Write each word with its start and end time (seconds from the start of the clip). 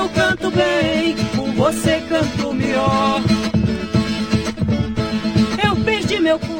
sozinho 0.00 0.08
canto 0.10 0.50
bem, 0.50 1.16
com 1.36 1.52
você 1.52 2.00
canto 2.08 2.54
melhor. 2.54 3.20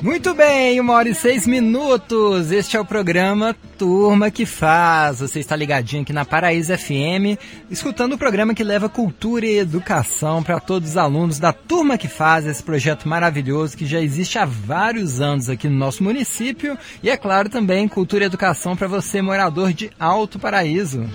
Muito 0.02 0.34
bem, 0.34 0.80
uma 0.80 0.94
hora 0.94 1.08
e 1.08 1.14
seis 1.14 1.46
minutos. 1.46 2.50
Este 2.50 2.76
é 2.76 2.80
o 2.80 2.84
programa 2.84 3.54
Turma 3.78 4.30
que 4.30 4.44
Faz. 4.44 5.20
Você 5.20 5.38
está 5.38 5.54
ligadinho 5.54 6.02
aqui 6.02 6.12
na 6.12 6.24
Paraíso 6.24 6.76
FM, 6.76 7.38
escutando 7.70 8.14
o 8.14 8.18
programa 8.18 8.54
que 8.54 8.64
leva 8.64 8.88
cultura 8.88 9.46
e 9.46 9.58
educação 9.58 10.42
para 10.42 10.58
todos 10.58 10.90
os 10.90 10.96
alunos 10.96 11.38
da 11.38 11.52
Turma 11.52 11.96
que 11.96 12.08
Faz, 12.08 12.46
esse 12.46 12.62
projeto 12.62 13.08
maravilhoso 13.08 13.76
que 13.76 13.86
já 13.86 14.00
existe 14.00 14.38
há 14.38 14.44
vários 14.44 15.20
anos 15.20 15.48
aqui 15.48 15.68
no 15.68 15.76
nosso 15.76 16.02
município. 16.02 16.76
E 17.02 17.10
é 17.10 17.16
claro 17.16 17.48
também 17.48 17.86
cultura 17.86 18.24
e 18.24 18.26
educação 18.26 18.74
para 18.74 18.88
você, 18.88 19.22
morador 19.22 19.72
de 19.72 19.90
Alto 19.98 20.38
Paraíso. 20.38 21.06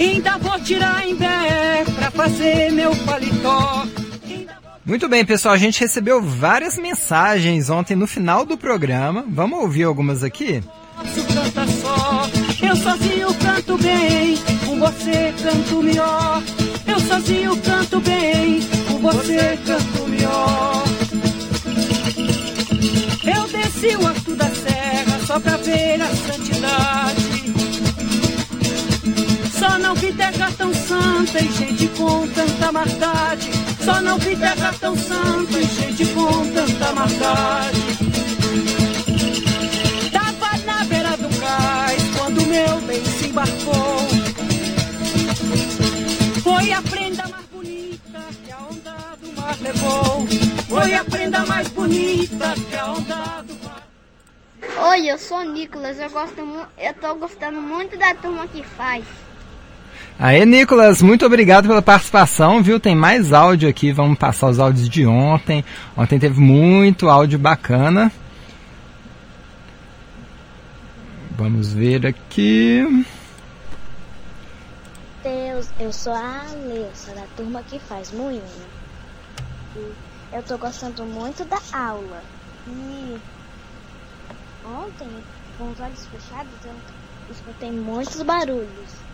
Ainda 0.00 0.38
vou 0.38 0.58
tirar 0.60 1.06
em 1.06 1.16
pé 1.16 1.84
para 1.94 2.10
fazer 2.10 2.72
meu 2.72 2.94
paletó. 2.96 3.86
Muito 4.84 5.08
bem, 5.08 5.24
pessoal, 5.24 5.54
a 5.54 5.58
gente 5.58 5.80
recebeu 5.80 6.20
várias 6.20 6.76
mensagens 6.76 7.70
ontem 7.70 7.96
no 7.96 8.06
final 8.06 8.44
do 8.44 8.56
programa. 8.56 9.24
Vamos 9.26 9.60
ouvir 9.60 9.84
algumas 9.84 10.22
aqui? 10.22 10.62
Canta 11.32 11.66
só, 11.80 12.28
eu 12.66 12.76
sozinho 12.76 13.34
canto 13.34 13.78
bem, 13.78 14.36
com 14.66 14.78
você 14.78 15.34
canto 15.42 15.82
melhor. 15.82 16.42
Eu 16.86 17.00
sozinho 17.00 17.56
canto 17.56 18.00
bem, 18.00 18.60
com 18.88 18.98
você 18.98 19.58
canto 19.66 20.08
melhor. 20.08 20.84
Eu 23.24 23.48
desci 23.48 23.96
o 23.96 24.06
alto 24.06 24.36
da 24.36 24.50
serra 24.50 25.18
só 25.26 25.40
pra 25.40 25.56
ver 25.56 26.00
a 26.02 26.08
santidade. 26.08 27.63
Só 29.64 29.78
não 29.78 29.94
vi 29.94 30.12
terra 30.12 30.52
tão 30.58 30.74
santa 30.74 31.42
e 31.42 31.50
gente 31.50 31.88
com 31.96 32.28
tanta 32.28 32.70
maldade. 32.70 33.50
Só 33.82 33.98
não 34.02 34.18
vi 34.18 34.36
terra 34.36 34.74
tão 34.78 34.94
santa 34.94 35.58
e 35.58 35.64
gente 35.64 36.04
com 36.12 36.52
tanta 36.52 36.92
maldade. 36.92 37.80
Tava 40.12 40.58
na 40.66 40.84
beira 40.84 41.16
do 41.16 41.40
cais 41.40 42.02
quando 42.14 42.46
meu 42.46 42.80
bem 42.82 43.02
se 43.06 43.28
embarcou. 43.28 44.06
Foi 46.42 46.70
a 46.70 46.82
prenda 46.82 47.26
mais 47.26 47.46
bonita 47.46 48.20
que 48.44 48.52
a 48.52 48.58
onda 48.58 49.16
do 49.18 49.32
mar 49.32 49.56
levou. 49.62 50.26
Foi 50.68 50.94
a 50.94 51.04
prenda 51.04 51.46
mais 51.46 51.68
bonita 51.68 52.54
que 52.68 52.76
a 52.76 52.92
onda 52.92 53.42
do 53.46 53.54
Oi, 54.90 55.10
eu 55.10 55.16
sou 55.18 55.38
o 55.38 55.44
Nicolas, 55.44 55.98
eu, 55.98 56.10
gosto 56.10 56.40
eu 56.76 56.94
tô 56.94 57.14
gostando 57.14 57.62
muito 57.62 57.96
da 57.96 58.14
turma 58.14 58.46
que 58.46 58.62
faz. 58.62 59.04
Aê, 60.18 60.46
Nicolas, 60.46 61.02
muito 61.02 61.26
obrigado 61.26 61.66
pela 61.66 61.82
participação, 61.82 62.62
viu? 62.62 62.78
Tem 62.78 62.94
mais 62.94 63.32
áudio 63.32 63.68
aqui, 63.68 63.90
vamos 63.90 64.16
passar 64.16 64.48
os 64.48 64.60
áudios 64.60 64.88
de 64.88 65.04
ontem. 65.04 65.64
Ontem 65.96 66.20
teve 66.20 66.40
muito 66.40 67.08
áudio 67.08 67.38
bacana. 67.38 68.12
Vamos 71.36 71.72
ver 71.72 72.06
aqui. 72.06 73.04
Deus, 75.24 75.68
eu 75.80 75.92
sou 75.92 76.12
a 76.12 76.44
Alessa, 76.48 77.12
da 77.12 77.26
turma 77.36 77.62
que 77.64 77.80
faz 77.80 78.12
moinho. 78.12 78.42
Eu 80.32 80.42
tô 80.44 80.56
gostando 80.56 81.04
muito 81.04 81.44
da 81.44 81.58
aula. 81.72 82.22
E 82.68 83.18
ontem, 84.64 85.08
com 85.58 85.70
os 85.72 85.80
olhos 85.80 86.06
fechados, 86.06 86.52
eu 86.64 86.74
escutei 87.32 87.72
muitos 87.72 88.22
barulhos. 88.22 89.04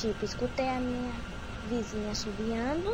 Tipo, 0.00 0.24
escutei 0.24 0.68
a 0.68 0.78
minha 0.78 1.12
vizinha 1.64 2.12
assobiando, 2.12 2.88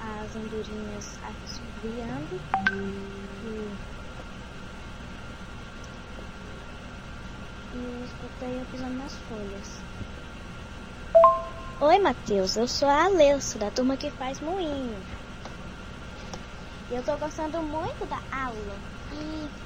as 0.00 0.34
andorinhas 0.34 1.16
assobiando 1.22 2.40
e, 2.72 3.76
e 7.72 8.04
escutei 8.04 8.60
eu 8.60 8.66
pisando 8.66 8.96
nas 8.96 9.16
folhas. 9.18 9.84
Oi, 11.80 12.00
Matheus, 12.00 12.56
eu 12.56 12.66
sou 12.66 12.88
a 12.88 13.04
Aleuça, 13.04 13.56
da 13.60 13.70
turma 13.70 13.96
que 13.96 14.10
faz 14.10 14.40
moinho. 14.40 15.04
E 16.90 16.94
eu 16.96 17.04
tô 17.04 17.16
gostando 17.18 17.62
muito 17.62 18.04
da 18.08 18.20
aula. 18.32 18.80
E 19.12 19.65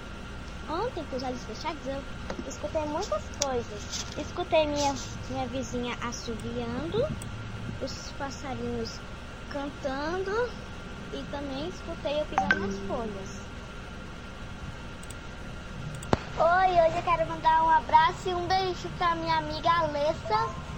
Ontem, 0.70 1.04
com 1.10 1.16
os 1.16 1.22
olhos 1.24 1.42
fechados, 1.44 1.84
eu 1.84 2.00
escutei 2.46 2.84
muitas 2.84 3.22
coisas. 3.42 4.06
Escutei 4.16 4.68
minha, 4.68 4.94
minha 5.28 5.46
vizinha 5.48 5.96
assobiando, 6.00 7.08
os 7.82 8.12
passarinhos 8.16 9.00
cantando 9.52 10.48
e 11.12 11.24
também 11.32 11.68
escutei 11.68 12.20
eu 12.20 12.26
pisando 12.26 12.66
nas 12.66 12.78
folhas. 12.86 13.40
Oi, 16.38 16.70
hoje 16.70 16.96
eu 16.98 17.02
quero 17.02 17.28
mandar 17.28 17.64
um 17.64 17.70
abraço 17.70 18.28
e 18.28 18.34
um 18.34 18.46
beijo 18.46 18.88
pra 18.96 19.16
minha 19.16 19.38
amiga 19.38 19.70
Alessa 19.70 20.69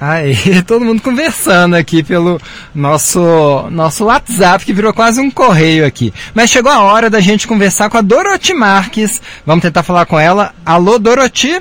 Aí, 0.00 0.62
todo 0.66 0.84
mundo 0.84 1.00
conversando 1.02 1.74
aqui 1.74 2.02
pelo 2.02 2.38
nosso, 2.74 3.68
nosso 3.70 4.04
WhatsApp, 4.04 4.64
que 4.64 4.72
virou 4.72 4.92
quase 4.92 5.20
um 5.20 5.30
correio 5.30 5.86
aqui. 5.86 6.12
Mas 6.34 6.50
chegou 6.50 6.70
a 6.70 6.82
hora 6.82 7.08
da 7.08 7.20
gente 7.20 7.48
conversar 7.48 7.88
com 7.88 7.96
a 7.96 8.02
Doroti 8.02 8.52
Marques. 8.52 9.22
Vamos 9.44 9.62
tentar 9.62 9.82
falar 9.82 10.06
com 10.06 10.18
ela. 10.18 10.54
Alô, 10.64 10.98
Doroti? 10.98 11.60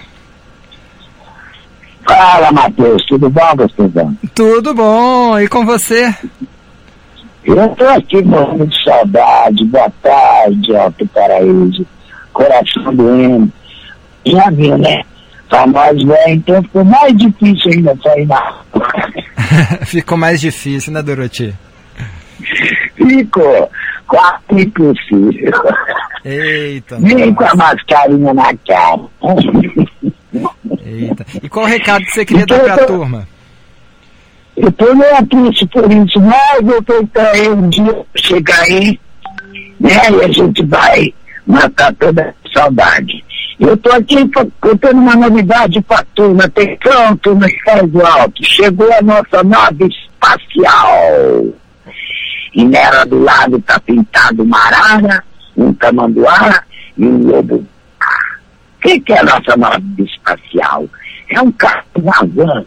Fala, 2.08 2.52
Matheus. 2.52 3.06
Tudo 3.08 3.30
bom, 3.30 3.56
gostosão? 3.56 4.18
Tudo 4.34 4.74
bom. 4.74 5.40
E 5.40 5.48
com 5.48 5.66
você? 5.66 6.14
Eu 7.44 7.70
tô 7.70 7.88
aqui 7.88 8.22
morrendo 8.24 8.68
de 8.68 8.84
saudade. 8.84 9.66
Boa 9.66 9.92
tarde, 10.02 10.76
Alto 10.76 11.08
Paraíso. 11.08 11.86
Coração 12.34 12.94
doendo. 12.94 13.52
Já 14.26 14.50
viu, 14.50 14.78
né? 14.78 15.04
Tá 15.56 15.66
mais 15.68 16.04
velho, 16.04 16.34
então 16.34 16.62
ficou 16.64 16.84
mais 16.84 17.16
difícil 17.16 17.72
ainda 17.72 17.98
sair 18.04 18.28
na 18.28 18.62
Ficou 19.88 20.18
mais 20.18 20.42
difícil, 20.42 20.92
né, 20.92 21.02
Doroti? 21.02 21.56
Ficou 22.98 23.72
quase 24.06 24.42
impossível. 24.52 25.54
Eita. 26.26 27.00
Nem 27.00 27.34
com 27.34 27.46
a 27.46 27.56
mascarinha 27.56 28.34
na 28.34 28.54
cara. 28.68 29.02
Eita. 30.86 31.26
E 31.42 31.48
qual 31.48 31.66
o 31.66 31.70
recado 31.70 32.04
que 32.04 32.12
você 32.12 32.26
queria 32.26 32.44
então, 32.44 32.58
dar 32.58 32.76
pra 32.76 32.86
tô, 32.86 32.98
turma? 32.98 33.26
Eu 34.58 34.72
tô 34.74 34.94
meio 34.94 35.26
triste 35.28 35.66
por 35.68 35.90
isso, 35.90 36.20
mas 36.20 36.68
eu 36.68 36.84
tô 36.84 37.08
aí 37.18 37.48
um 37.48 37.70
dia 37.70 38.06
chegar 38.18 38.60
aí, 38.64 39.00
né, 39.80 40.12
e 40.12 40.22
a 40.22 40.28
gente 40.28 40.66
vai 40.66 41.14
matar 41.48 41.94
toda 41.94 42.36
a 42.44 42.60
saudade. 42.60 43.24
Eu 43.58 43.74
estou 43.74 43.94
aqui 43.94 44.16
contando 44.60 45.00
uma 45.00 45.16
novidade 45.16 45.82
para 45.82 46.06
turma. 46.14 46.44
Atenção, 46.44 47.16
turma 47.18 47.48
que 47.48 47.64
faz 47.64 47.94
o 47.94 48.06
alto. 48.06 48.44
Chegou 48.44 48.92
a 48.94 49.02
nossa 49.02 49.44
nave 49.44 49.88
espacial. 49.88 51.46
E 52.54 52.66
nela 52.66 53.06
do 53.06 53.24
lado 53.24 53.58
está 53.58 53.80
pintado 53.80 54.44
uma 54.44 54.58
arara, 54.58 55.24
um 55.56 55.74
tamanduá 55.74 56.64
e 56.98 57.06
um 57.06 57.28
lobo. 57.28 57.56
O 57.56 57.68
que, 58.82 59.00
que 59.00 59.14
é 59.14 59.20
a 59.20 59.24
nossa 59.24 59.58
nave 59.58 60.04
espacial? 60.04 60.88
É 61.30 61.42
um 61.42 61.52
carro, 61.52 61.86
van. 62.28 62.66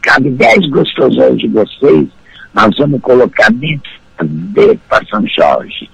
Cabe 0.00 0.30
10 0.30 0.70
gostosões 0.70 1.38
de 1.38 1.48
vocês. 1.48 2.08
Nós 2.54 2.74
vamos 2.78 3.00
colocar 3.02 3.50
dentro 3.52 3.90
de 4.22 4.78
São 5.10 5.24
Jorge 5.26 5.88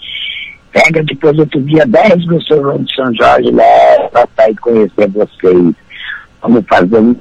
Pega 0.77 1.03
depois 1.05 1.39
outro 1.39 1.63
dia 1.63 1.87
10 1.87 2.27
no 2.27 2.39
de 2.39 2.95
São 2.95 3.15
Jorge, 3.15 3.51
leva 3.51 4.29
para 4.37 4.51
ir 4.51 4.57
conhecer 4.57 5.09
vocês. 5.09 5.75
Vamos 6.43 6.65
fazer 6.69 6.99
um 6.99 7.17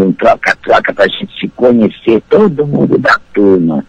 um 0.00 0.12
troca-troca 0.12 0.94
para 0.94 1.04
a 1.04 1.08
gente 1.08 1.38
se 1.38 1.48
conhecer, 1.48 2.22
todo 2.30 2.66
mundo 2.66 2.96
da 2.96 3.18
turma. 3.34 3.84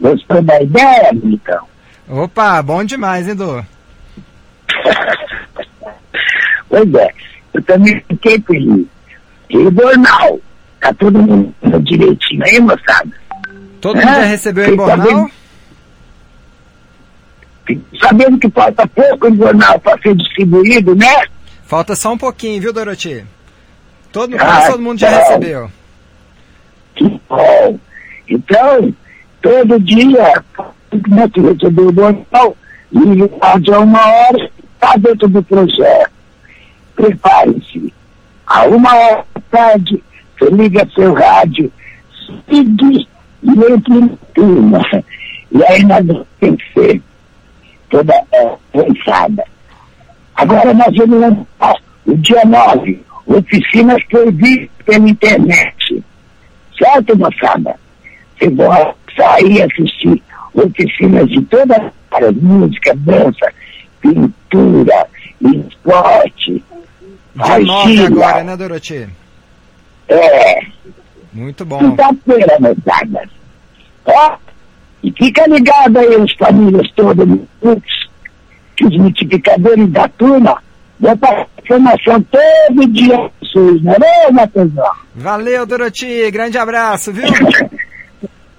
Gostou 0.00 0.40
da 0.42 0.62
ideia, 0.62 1.10
então? 1.24 1.66
Opa, 2.08 2.62
bom 2.62 2.84
demais, 2.84 3.26
Edu. 3.26 3.66
pois 6.68 6.94
é, 6.94 7.08
eu 7.54 7.62
também 7.62 8.04
fiquei 8.06 8.38
feliz. 8.40 8.86
E 9.48 9.56
o 9.56 9.72
jornal? 9.72 10.38
Tá 10.80 10.94
todo 10.94 11.18
mundo 11.18 11.52
direitinho 11.82 12.44
aí, 12.44 12.60
moçada? 12.60 13.10
Todo 13.80 13.98
é? 13.98 14.04
mundo 14.04 14.14
já 14.14 14.24
recebeu 14.24 14.72
em 14.72 14.76
jornal? 14.76 15.30
Sabendo 18.00 18.38
que 18.38 18.50
falta 18.50 18.86
pouco 18.86 19.28
o 19.28 19.36
jornal 19.36 19.78
para 19.80 20.00
ser 20.00 20.14
distribuído, 20.14 20.94
né? 20.94 21.24
Falta 21.64 21.94
só 21.96 22.12
um 22.12 22.18
pouquinho, 22.18 22.60
viu, 22.60 22.72
Doroti? 22.72 23.24
Todo, 24.12 24.36
ah, 24.38 24.70
todo 24.70 24.82
mundo 24.82 24.98
já 24.98 25.08
então, 25.08 25.20
recebeu. 25.20 25.70
Que 26.94 27.20
bom. 27.28 27.78
Então, 28.28 28.94
todo 29.42 29.80
dia, 29.80 30.44
que 31.32 31.40
recebeu 31.40 31.88
o 31.88 31.94
jornal, 31.94 32.56
E 32.92 33.72
a 33.72 33.78
uma 33.80 34.06
hora 34.06 34.50
está 34.74 34.96
dentro 34.96 35.28
do 35.28 35.42
projeto. 35.42 36.12
Prepare-se. 36.94 37.92
A 38.46 38.66
uma 38.66 38.94
hora 38.94 39.24
da 39.34 39.40
tarde, 39.50 40.02
você 40.38 40.50
liga 40.50 40.88
seu 40.94 41.12
rádio, 41.12 41.72
siga 42.48 43.04
e 43.42 43.72
entre 43.72 44.00
na 44.00 44.08
turma. 44.34 44.80
E 45.50 45.64
aí 45.64 45.84
nós 45.84 46.26
temos 46.40 46.62
que 46.62 46.72
ser 46.72 47.02
toda 47.90 48.14
é, 48.32 48.56
pensada. 48.72 49.44
Agora 50.34 50.74
nós 50.74 50.96
vamos 50.96 51.20
lançar 51.20 51.76
o 52.06 52.16
dia 52.16 52.44
9, 52.44 53.02
oficinas 53.26 54.02
proibidas 54.04 54.68
pela 54.84 55.08
internet. 55.08 56.04
Certo, 56.78 57.16
moçada? 57.16 57.76
Vocês 58.36 58.54
vão 58.54 58.94
sair 59.16 59.62
assistir 59.62 60.22
oficinas 60.52 61.28
de 61.28 61.40
todas 61.42 61.78
as 61.78 61.92
áreas, 62.10 62.36
música, 62.36 62.94
dança, 62.96 63.52
pintura, 64.00 65.06
esporte. 65.40 66.64
Dia 67.34 67.58
9 67.58 68.06
agora, 68.06 68.44
né, 68.44 68.56
Doroti? 68.56 69.08
É. 70.08 70.60
Muito 71.32 71.64
bom. 71.64 71.78
Quinta-feira, 71.78 72.58
moçada. 72.60 73.28
Ó, 74.06 74.36
e 75.04 75.12
fica 75.12 75.46
ligado 75.46 75.98
aí, 75.98 76.14
as 76.14 76.32
famílias 76.32 76.90
todas, 76.92 77.28
que 78.74 78.86
os 78.86 78.96
multiplicadores 78.96 79.90
da 79.90 80.08
turma 80.08 80.56
vão 80.98 81.16
passar 81.18 81.46
informação 81.62 82.22
todo 82.22 82.86
dia 82.88 83.30
SUS, 83.42 83.82
não 83.82 83.92
é, 83.92 84.30
Matheusão? 84.32 84.90
Valeu, 85.14 85.66
Doroti. 85.66 86.30
Grande 86.30 86.58
abraço, 86.58 87.12
viu? 87.12 87.24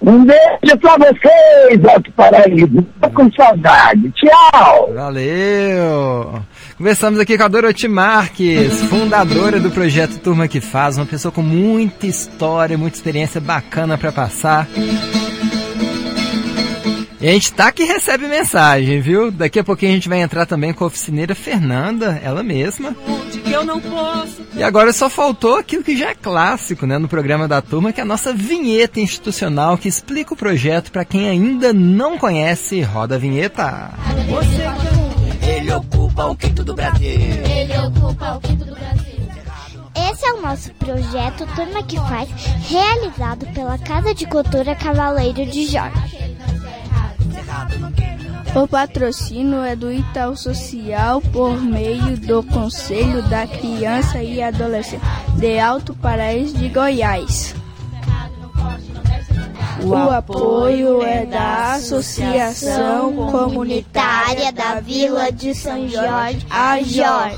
Um 0.01 0.23
beijo 0.23 0.77
pra 0.79 0.97
vocês, 0.97 1.83
Alto 1.83 2.11
Paraíba. 2.11 2.83
Tô 3.01 3.09
com 3.09 3.31
saudade. 3.31 4.11
Tchau. 4.11 4.93
Valeu. 4.93 6.43
Conversamos 6.77 7.19
aqui 7.19 7.35
com 7.35 7.43
a 7.43 7.47
Doroti 7.47 7.87
Marques, 7.87 8.83
fundadora 8.83 9.59
do 9.59 9.71
projeto 9.71 10.19
Turma 10.19 10.47
que 10.47 10.61
Faz, 10.61 10.97
uma 10.97 11.07
pessoa 11.07 11.31
com 11.31 11.41
muita 11.41 12.05
história, 12.05 12.77
muita 12.77 12.97
experiência 12.97 13.41
bacana 13.41 13.97
para 13.97 14.11
passar. 14.11 14.67
E 17.25 17.27
a 17.27 17.31
gente 17.31 17.53
tá 17.53 17.71
que 17.71 17.83
recebe 17.83 18.27
mensagem, 18.27 19.01
viu? 19.01 19.31
Daqui 19.31 19.57
a 19.57 19.63
pouquinho 19.63 19.93
a 19.93 19.95
gente 19.95 20.07
vai 20.07 20.21
entrar 20.21 20.45
também 20.45 20.71
com 20.71 20.83
a 20.83 20.87
oficineira 20.87 21.33
Fernanda, 21.33 22.21
ela 22.23 22.43
mesma. 22.43 22.95
E 24.55 24.61
agora 24.61 24.93
só 24.93 25.09
faltou 25.09 25.55
aquilo 25.55 25.83
que 25.83 25.97
já 25.97 26.11
é 26.11 26.13
clássico, 26.13 26.85
né, 26.85 26.99
no 26.99 27.07
programa 27.07 27.47
da 27.47 27.63
turma, 27.63 27.91
que 27.91 27.99
é 27.99 28.03
a 28.03 28.05
nossa 28.05 28.31
vinheta 28.31 28.99
institucional 28.99 29.75
que 29.75 29.87
explica 29.87 30.35
o 30.35 30.37
projeto 30.37 30.91
para 30.91 31.03
quem 31.03 31.27
ainda 31.27 31.73
não 31.73 32.15
conhece. 32.15 32.83
Roda 32.83 33.15
a 33.15 33.17
vinheta. 33.17 33.91
Ele 35.41 35.73
ocupa 35.73 36.25
o 36.25 36.35
quinto 36.35 36.63
do 36.63 36.75
Brasil. 36.75 37.09
Ele 37.09 37.75
ocupa 37.87 38.35
o 38.35 38.39
quinto 38.39 38.65
do 38.65 38.75
Brasil. 38.75 39.15
Esse 40.11 40.27
é 40.27 40.33
o 40.33 40.41
nosso 40.43 40.71
projeto 40.75 41.47
Turma 41.55 41.81
que 41.81 41.97
Faz, 41.97 42.29
realizado 42.69 43.47
pela 43.47 43.79
Casa 43.79 44.13
de 44.13 44.27
Cultura 44.27 44.75
Cavaleiro 44.75 45.43
de 45.47 45.65
Jorge. 45.65 46.25
O 48.55 48.67
patrocínio 48.67 49.61
é 49.63 49.75
do 49.75 49.91
Itaú 49.91 50.35
Social 50.37 51.21
por 51.21 51.61
meio 51.61 52.17
do 52.17 52.41
Conselho 52.41 53.21
da 53.23 53.45
Criança 53.45 54.23
e 54.23 54.41
Adolescente 54.41 55.03
de 55.37 55.59
Alto 55.59 55.93
Paraíso 55.93 56.57
de 56.57 56.69
Goiás. 56.69 57.53
O 59.83 59.93
apoio 60.09 61.01
é 61.03 61.25
da 61.25 61.73
Associação 61.73 63.13
Comunitária 63.29 64.51
da 64.53 64.79
Vila 64.79 65.31
de 65.31 65.53
São 65.53 65.87
Jorge, 65.89 66.47
a 66.49 66.81
Jorge. 66.81 67.37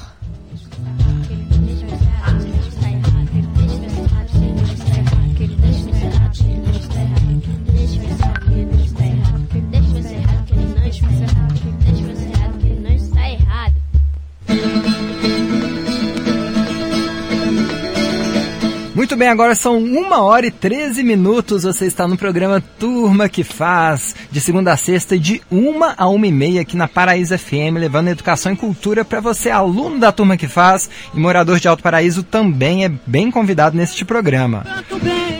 Muito 19.17 19.25
bem, 19.25 19.29
agora 19.29 19.55
são 19.55 19.79
uma 19.79 20.21
hora 20.21 20.45
e 20.45 20.51
13 20.51 21.01
minutos. 21.01 21.63
Você 21.63 21.87
está 21.87 22.07
no 22.07 22.15
programa 22.15 22.63
Turma 22.77 23.27
que 23.27 23.43
Faz, 23.43 24.15
de 24.29 24.39
segunda 24.39 24.73
a 24.73 24.77
sexta, 24.77 25.17
de 25.17 25.41
uma 25.49 25.95
a 25.97 26.07
uma 26.07 26.27
e 26.27 26.31
meia, 26.31 26.61
aqui 26.61 26.77
na 26.77 26.87
Paraíso 26.87 27.35
FM, 27.35 27.79
levando 27.79 28.09
educação 28.09 28.53
e 28.53 28.55
cultura 28.55 29.03
para 29.03 29.19
você, 29.19 29.49
aluno 29.49 29.97
da 29.97 30.11
Turma 30.11 30.37
que 30.37 30.47
Faz 30.47 30.87
e 31.15 31.19
morador 31.19 31.59
de 31.59 31.67
Alto 31.67 31.81
Paraíso, 31.81 32.21
também 32.21 32.85
é 32.85 32.91
bem 33.07 33.31
convidado 33.31 33.75
neste 33.75 34.05
programa. 34.05 34.63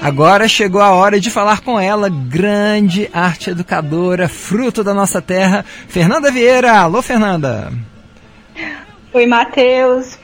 Agora 0.02 0.48
chegou 0.48 0.82
a 0.82 0.90
hora 0.90 1.20
de 1.20 1.30
falar 1.30 1.62
com 1.62 1.80
ela, 1.80 2.10
grande 2.10 3.08
arte 3.14 3.52
educadora, 3.52 4.28
fruto 4.28 4.84
da 4.84 4.96
nossa 4.96 5.22
terra, 5.22 5.64
Fernanda 5.88 6.32
Vieira. 6.32 6.80
Alô, 6.80 7.00
Fernanda. 7.04 7.72
Oi, 9.14 9.28
Matheus. 9.28 10.18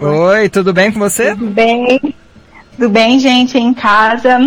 Oi, 0.00 0.48
tudo 0.48 0.72
bem 0.72 0.90
com 0.90 0.98
você? 0.98 1.34
Tudo 1.34 1.50
bem. 1.50 2.00
Tudo 2.76 2.88
bem, 2.88 3.18
gente, 3.18 3.58
em 3.58 3.72
casa. 3.72 4.38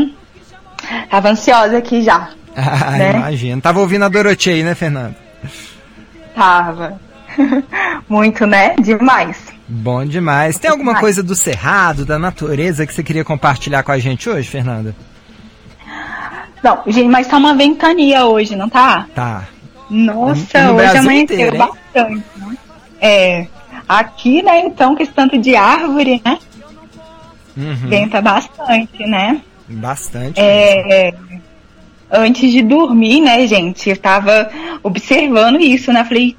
Tava 1.09 1.29
ansiosa 1.29 1.77
aqui 1.77 2.01
já. 2.01 2.29
Ah, 2.59 2.89
né? 2.89 3.11
imagino. 3.11 3.61
Tava 3.61 3.79
ouvindo 3.79 4.05
a 4.05 4.09
Dorothy 4.09 4.49
aí, 4.49 4.63
né, 4.63 4.73
Fernanda? 4.73 5.15
Tava. 6.33 6.99
Muito, 8.09 8.47
né? 8.47 8.75
Demais. 8.79 9.37
Bom 9.67 10.03
demais. 10.03 10.57
Tem 10.57 10.71
alguma 10.71 10.93
demais. 10.93 11.01
coisa 11.01 11.21
do 11.21 11.35
cerrado, 11.35 12.03
da 12.03 12.17
natureza 12.17 12.87
que 12.87 12.93
você 12.93 13.03
queria 13.03 13.23
compartilhar 13.23 13.83
com 13.83 13.91
a 13.91 13.99
gente 13.99 14.27
hoje, 14.27 14.49
Fernanda? 14.49 14.95
Não, 16.63 16.81
gente, 16.87 17.07
mas 17.09 17.27
tá 17.27 17.37
uma 17.37 17.53
ventania 17.53 18.25
hoje, 18.25 18.55
não 18.55 18.67
tá? 18.67 19.05
Tá. 19.13 19.43
Nossa, 19.89 20.63
no, 20.63 20.73
no 20.73 20.79
hoje 20.79 20.97
amanheceu 20.97 21.57
bastante, 21.57 22.23
né? 22.35 22.57
É. 22.99 23.47
Aqui, 23.87 24.41
né, 24.41 24.61
então, 24.61 24.95
com 24.95 25.03
esse 25.03 25.11
tanto 25.13 25.37
de 25.37 25.55
árvore, 25.55 26.21
né? 26.25 26.39
Uhum. 27.57 27.89
Venta 27.89 28.21
bastante, 28.21 29.05
né? 29.05 29.41
Bastante. 29.67 30.39
É, 30.39 31.13
antes 32.11 32.51
de 32.51 32.61
dormir, 32.61 33.21
né, 33.21 33.47
gente? 33.47 33.89
Eu 33.89 33.97
tava 33.97 34.49
observando 34.83 35.59
isso, 35.59 35.91
né? 35.91 36.03
Falei, 36.03 36.37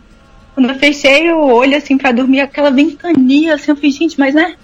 quando 0.54 0.70
eu 0.70 0.78
fechei 0.78 1.30
o 1.32 1.40
olho, 1.40 1.76
assim, 1.76 1.98
para 1.98 2.12
dormir, 2.12 2.40
aquela 2.40 2.70
ventania, 2.70 3.54
assim, 3.54 3.72
eu 3.72 3.76
falei, 3.76 3.90
gente, 3.90 4.18
mas, 4.18 4.34
né? 4.34 4.54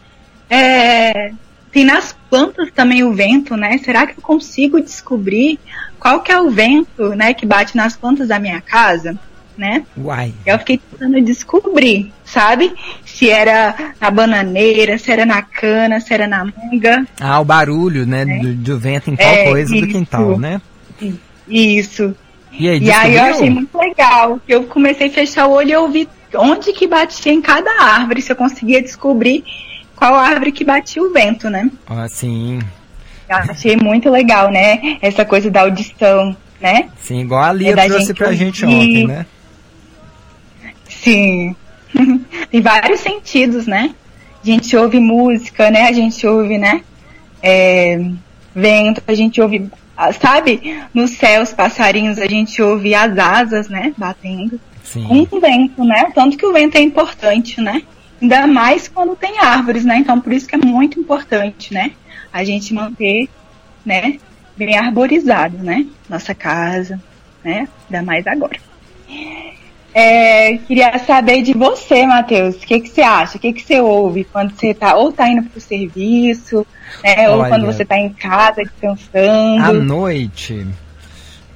É, 0.48 1.32
tem 1.72 1.84
nas 1.84 2.16
plantas 2.30 2.70
também 2.72 3.02
o 3.02 3.12
vento, 3.12 3.56
né? 3.56 3.78
Será 3.78 4.06
que 4.06 4.16
eu 4.16 4.22
consigo 4.22 4.80
descobrir 4.80 5.58
qual 5.98 6.20
que 6.20 6.30
é 6.30 6.40
o 6.40 6.50
vento, 6.50 7.08
né, 7.10 7.34
que 7.34 7.46
bate 7.46 7.76
nas 7.76 7.96
plantas 7.96 8.28
da 8.28 8.38
minha 8.38 8.60
casa? 8.60 9.18
né? 9.56 9.84
Uai. 9.96 10.34
Eu 10.44 10.58
fiquei 10.58 10.78
tentando 10.78 11.20
descobrir, 11.22 12.12
sabe? 12.24 12.72
Se 13.14 13.30
era 13.30 13.94
na 14.00 14.10
bananeira, 14.10 14.98
se 14.98 15.12
era 15.12 15.24
na 15.24 15.40
cana, 15.40 16.00
se 16.00 16.12
era 16.12 16.26
na 16.26 16.44
manga. 16.44 17.06
Ah, 17.20 17.38
o 17.38 17.44
barulho, 17.44 18.04
né? 18.04 18.22
É. 18.22 18.38
Do, 18.40 18.54
do, 18.54 18.78
vento 18.78 19.08
em 19.08 19.14
tal 19.14 19.26
é, 19.26 19.44
coisa 19.44 19.72
isso. 19.72 19.86
do 19.86 19.92
quintal, 19.92 20.38
né? 20.38 20.60
Isso. 21.48 22.14
E 22.50 22.68
aí, 22.68 22.82
e 22.82 22.90
aí 22.90 23.16
eu 23.16 23.22
achei 23.22 23.50
muito 23.50 23.78
legal. 23.78 24.40
Eu 24.48 24.64
comecei 24.64 25.06
a 25.06 25.10
fechar 25.10 25.46
o 25.46 25.52
olho 25.52 25.68
e 25.68 25.72
eu 25.72 25.88
vi 25.88 26.08
onde 26.34 26.72
que 26.72 26.88
batia 26.88 27.32
em 27.32 27.40
cada 27.40 27.70
árvore, 27.80 28.20
se 28.20 28.32
eu 28.32 28.36
conseguia 28.36 28.82
descobrir 28.82 29.44
qual 29.94 30.16
árvore 30.16 30.50
que 30.50 30.64
batia 30.64 31.00
o 31.00 31.12
vento, 31.12 31.48
né? 31.48 31.70
Ah, 31.86 32.08
sim. 32.08 32.58
Eu 33.28 33.36
achei 33.36 33.76
muito 33.76 34.10
legal, 34.10 34.50
né? 34.50 34.98
Essa 35.00 35.24
coisa 35.24 35.48
da 35.52 35.60
audição, 35.60 36.36
né? 36.60 36.88
Sim, 37.00 37.20
igual 37.20 37.44
a 37.44 37.52
Lia 37.52 37.70
é 37.70 37.74
trouxe 37.74 38.06
gente 38.06 38.14
pra 38.14 38.32
gente 38.32 38.64
ontem, 38.64 39.06
né? 39.06 39.26
Sim. 40.88 41.54
Tem 42.50 42.60
vários 42.60 43.00
sentidos, 43.00 43.66
né? 43.66 43.94
A 44.42 44.46
gente 44.46 44.76
ouve 44.76 45.00
música, 45.00 45.70
né? 45.70 45.88
A 45.88 45.92
gente 45.92 46.26
ouve, 46.26 46.58
né? 46.58 46.82
É, 47.42 47.98
vento, 48.54 49.02
a 49.06 49.14
gente 49.14 49.40
ouve, 49.40 49.70
ah, 49.96 50.12
sabe? 50.12 50.82
No 50.92 51.08
céu, 51.08 51.42
os 51.42 51.52
passarinhos, 51.52 52.18
a 52.18 52.26
gente 52.26 52.60
ouve 52.60 52.94
as 52.94 53.16
asas, 53.18 53.68
né? 53.68 53.94
Batendo. 53.96 54.60
Sim. 54.82 55.26
Com 55.26 55.36
o 55.36 55.40
vento, 55.40 55.84
né? 55.84 56.10
Tanto 56.14 56.36
que 56.36 56.46
o 56.46 56.52
vento 56.52 56.76
é 56.76 56.80
importante, 56.80 57.60
né? 57.60 57.82
Ainda 58.20 58.46
mais 58.46 58.88
quando 58.88 59.16
tem 59.16 59.38
árvores, 59.38 59.84
né? 59.84 59.98
Então, 59.98 60.20
por 60.20 60.32
isso 60.32 60.46
que 60.46 60.54
é 60.54 60.58
muito 60.58 61.00
importante, 61.00 61.72
né? 61.72 61.92
A 62.32 62.44
gente 62.44 62.72
manter, 62.74 63.28
né? 63.84 64.18
Bem 64.56 64.76
arborizado, 64.76 65.58
né? 65.58 65.86
Nossa 66.08 66.34
casa, 66.34 67.00
né? 67.42 67.68
Ainda 67.88 68.02
mais 68.02 68.26
agora. 68.26 68.58
É, 69.94 70.56
queria 70.66 70.98
saber 70.98 71.42
de 71.42 71.52
você, 71.54 72.04
Matheus. 72.04 72.56
O 72.56 72.58
que, 72.58 72.80
que 72.80 72.88
você 72.88 73.00
acha? 73.00 73.36
O 73.38 73.40
que, 73.40 73.52
que 73.52 73.62
você 73.62 73.80
ouve 73.80 74.24
quando 74.24 74.52
você 74.52 74.68
está 74.68 74.96
ou 74.96 75.12
tá 75.12 75.28
indo 75.28 75.44
para 75.44 75.56
o 75.56 75.60
serviço, 75.60 76.66
né, 77.02 77.30
ou 77.30 77.44
quando 77.44 77.64
você 77.64 77.84
está 77.84 77.96
em 77.96 78.08
casa 78.12 78.62
descansando? 78.64 79.62
À 79.62 79.72
noite. 79.72 80.66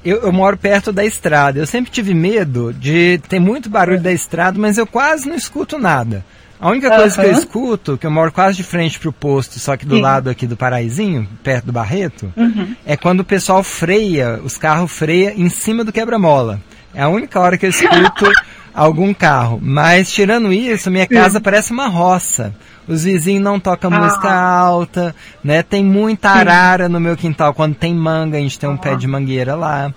eu, 0.05 0.23
eu, 0.23 0.33
moro 0.33 0.57
perto 0.57 0.93
da 0.93 1.05
estrada. 1.05 1.59
Eu 1.59 1.67
sempre 1.67 1.91
tive 1.91 2.15
medo 2.15 2.73
de 2.73 3.21
ter 3.29 3.41
muito 3.41 3.69
barulho 3.69 4.01
da 4.01 4.13
estrada, 4.13 4.57
mas 4.57 4.79
eu 4.79 4.87
quase 4.87 5.29
não 5.29 5.35
escuto 5.35 5.77
nada. 5.77 6.25
A 6.61 6.71
única 6.71 6.91
coisa 6.91 7.17
uhum. 7.17 7.29
que 7.29 7.35
eu 7.35 7.39
escuto, 7.39 7.99
que 7.99 8.07
eu 8.07 8.11
moro 8.11 8.33
quase 8.33 8.57
de 8.57 8.65
frente 8.65 8.99
pro 8.99 9.13
posto, 9.13 9.59
só 9.61 9.77
que 9.77 9.87
do 9.87 9.97
Sim. 9.97 10.03
lado 10.03 10.29
aqui 10.29 10.47
do 10.47 10.57
Paraizinho, 10.57 11.29
perto 11.43 11.67
do 11.67 11.73
Barreto, 11.73 12.33
uhum. 12.37 12.75
é 12.85 12.97
quando 12.97 13.21
o 13.21 13.25
pessoal 13.25 13.63
freia, 13.63 14.41
os 14.43 14.57
carros 14.59 14.91
freia 14.91 15.33
em 15.37 15.49
cima 15.49 15.85
do 15.85 15.93
quebra-mola. 15.93 16.61
É 16.95 17.03
a 17.03 17.09
única 17.09 17.39
hora 17.41 17.57
que 17.57 17.67
eu 17.67 17.71
escuto 17.71 18.31
algum 18.75 19.13
carro. 19.13 19.59
Mas 19.63 20.11
tirando 20.11 20.53
isso, 20.53 20.91
minha 20.91 21.07
casa 21.07 21.41
parece 21.41 21.73
uma 21.73 21.89
roça. 21.89 22.55
Os 22.87 23.05
vizinhos 23.05 23.43
não 23.43 23.61
tocam 23.61 23.93
ah. 23.93 24.01
música 24.01 24.33
alta, 24.33 25.15
né? 25.45 25.63
Tem 25.63 25.85
muita 25.85 26.31
arara 26.31 26.87
Sim. 26.87 26.93
no 26.93 26.99
meu 26.99 27.17
quintal. 27.17 27.53
Quando 27.53 27.75
tem 27.75 27.95
manga, 27.95 28.39
a 28.39 28.41
gente 28.41 28.59
tem 28.59 28.69
um 28.69 28.75
ah. 28.75 28.79
pé 28.79 28.97
de 28.97 29.07
mangueira 29.07 29.55
lá. 29.55 29.93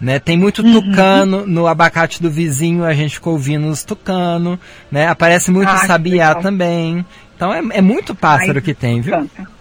Né? 0.00 0.18
Tem 0.18 0.36
muito 0.36 0.62
uhum. 0.62 0.80
tucano 0.80 1.46
no 1.46 1.66
abacate 1.66 2.22
do 2.22 2.30
vizinho, 2.30 2.84
a 2.84 2.92
gente 2.92 3.14
ficou 3.14 3.32
ouvindo 3.32 3.66
os 3.66 3.82
tucano, 3.82 4.60
né? 4.92 5.08
Aparece 5.08 5.50
muito 5.50 5.70
ah, 5.70 5.78
sabiá 5.78 6.34
também. 6.34 7.04
Então 7.34 7.52
é, 7.52 7.62
é 7.78 7.80
muito 7.80 8.14
pássaro 8.14 8.58
Ai, 8.58 8.60
que 8.60 8.74
tem, 8.74 9.00
viu? 9.00 9.14
Canta. 9.14 9.55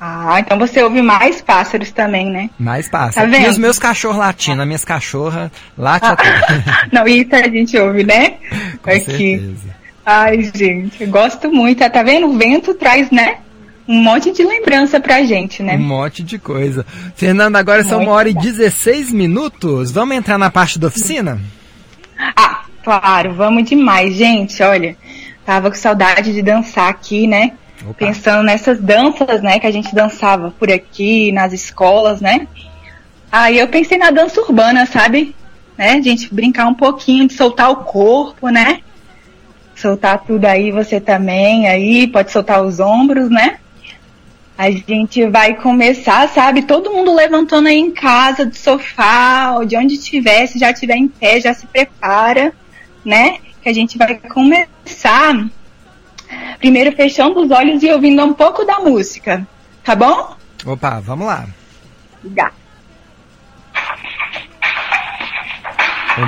Ah, 0.00 0.38
então 0.38 0.56
você 0.58 0.80
ouve 0.82 1.02
mais 1.02 1.40
pássaros 1.42 1.90
também, 1.90 2.30
né? 2.30 2.50
Mais 2.58 2.88
pássaros. 2.88 3.32
Tá 3.32 3.38
e 3.38 3.48
os 3.48 3.58
meus 3.58 3.78
cachorros 3.78 4.18
latindo, 4.18 4.62
as 4.62 4.66
minhas 4.66 4.84
cachorras 4.84 5.50
latem 5.76 6.10
ah, 6.10 6.86
Não, 6.92 7.06
isso 7.06 7.34
a 7.34 7.48
gente 7.48 7.76
ouve, 7.76 8.04
né? 8.04 8.34
Com 8.80 8.90
Aqui. 8.90 9.04
certeza. 9.04 9.76
Ai, 10.06 10.50
gente, 10.54 11.04
gosto 11.06 11.50
muito. 11.50 11.88
Tá 11.90 12.02
vendo? 12.02 12.28
O 12.28 12.38
vento 12.38 12.74
traz, 12.74 13.10
né? 13.10 13.38
Um 13.86 14.02
monte 14.02 14.30
de 14.32 14.44
lembrança 14.44 15.00
pra 15.00 15.22
gente, 15.22 15.62
né? 15.62 15.74
Um 15.74 15.80
monte 15.80 16.22
de 16.22 16.38
coisa. 16.38 16.86
Fernando, 17.16 17.56
agora 17.56 17.78
muito 17.78 17.90
são 17.90 18.02
uma 18.02 18.12
hora 18.12 18.28
e 18.28 18.34
16 18.34 19.12
minutos. 19.12 19.90
Vamos 19.90 20.16
entrar 20.16 20.38
na 20.38 20.50
parte 20.50 20.78
da 20.78 20.86
oficina? 20.86 21.40
Ah, 22.36 22.64
claro, 22.84 23.34
vamos 23.34 23.64
demais, 23.64 24.14
gente. 24.14 24.62
Olha, 24.62 24.96
tava 25.44 25.70
com 25.70 25.76
saudade 25.76 26.32
de 26.32 26.42
dançar 26.42 26.88
aqui, 26.88 27.26
né? 27.26 27.52
Opa. 27.82 27.94
Pensando 27.94 28.42
nessas 28.42 28.80
danças, 28.80 29.40
né, 29.42 29.58
que 29.58 29.66
a 29.66 29.70
gente 29.70 29.94
dançava 29.94 30.52
por 30.58 30.70
aqui, 30.70 31.30
nas 31.32 31.52
escolas, 31.52 32.20
né? 32.20 32.46
Aí 33.30 33.58
eu 33.58 33.68
pensei 33.68 33.98
na 33.98 34.10
dança 34.10 34.40
urbana, 34.40 34.86
sabe? 34.86 35.34
Né? 35.76 35.92
A 35.92 36.02
gente 36.02 36.32
brincar 36.34 36.66
um 36.66 36.74
pouquinho, 36.74 37.28
de 37.28 37.34
soltar 37.34 37.70
o 37.70 37.76
corpo, 37.76 38.48
né? 38.48 38.80
Soltar 39.76 40.24
tudo 40.24 40.44
aí, 40.46 40.72
você 40.72 41.00
também 41.00 41.68
aí, 41.68 42.06
pode 42.08 42.32
soltar 42.32 42.62
os 42.62 42.80
ombros, 42.80 43.30
né? 43.30 43.58
A 44.56 44.72
gente 44.72 45.24
vai 45.26 45.54
começar, 45.54 46.28
sabe? 46.30 46.62
Todo 46.62 46.90
mundo 46.90 47.14
levantando 47.14 47.68
aí 47.68 47.78
em 47.78 47.92
casa, 47.92 48.44
do 48.44 48.56
sofá, 48.56 49.52
ou 49.54 49.64
de 49.64 49.76
onde 49.76 49.94
estiver, 49.94 50.48
se 50.48 50.58
já 50.58 50.72
estiver 50.72 50.96
em 50.96 51.06
pé, 51.06 51.40
já 51.40 51.54
se 51.54 51.64
prepara, 51.64 52.52
né? 53.04 53.38
Que 53.62 53.68
a 53.68 53.72
gente 53.72 53.96
vai 53.96 54.16
começar 54.16 55.48
Primeiro 56.58 56.92
fechando 56.92 57.40
os 57.40 57.50
olhos 57.50 57.82
e 57.82 57.90
ouvindo 57.90 58.22
um 58.24 58.32
pouco 58.32 58.64
da 58.64 58.80
música, 58.80 59.46
tá 59.84 59.94
bom? 59.94 60.36
Opa, 60.66 61.00
vamos 61.00 61.26
lá. 61.26 61.46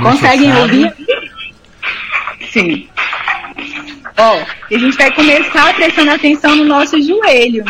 Conseguem 0.03 0.57
ouvir? 0.57 0.95
Sim. 2.51 2.89
Ó, 4.17 4.39
a 4.75 4.79
gente 4.79 4.97
vai 4.97 5.11
começar 5.13 5.75
prestando 5.75 6.11
atenção 6.13 6.55
no 6.57 6.65
nosso 6.65 7.01
joelho, 7.03 7.65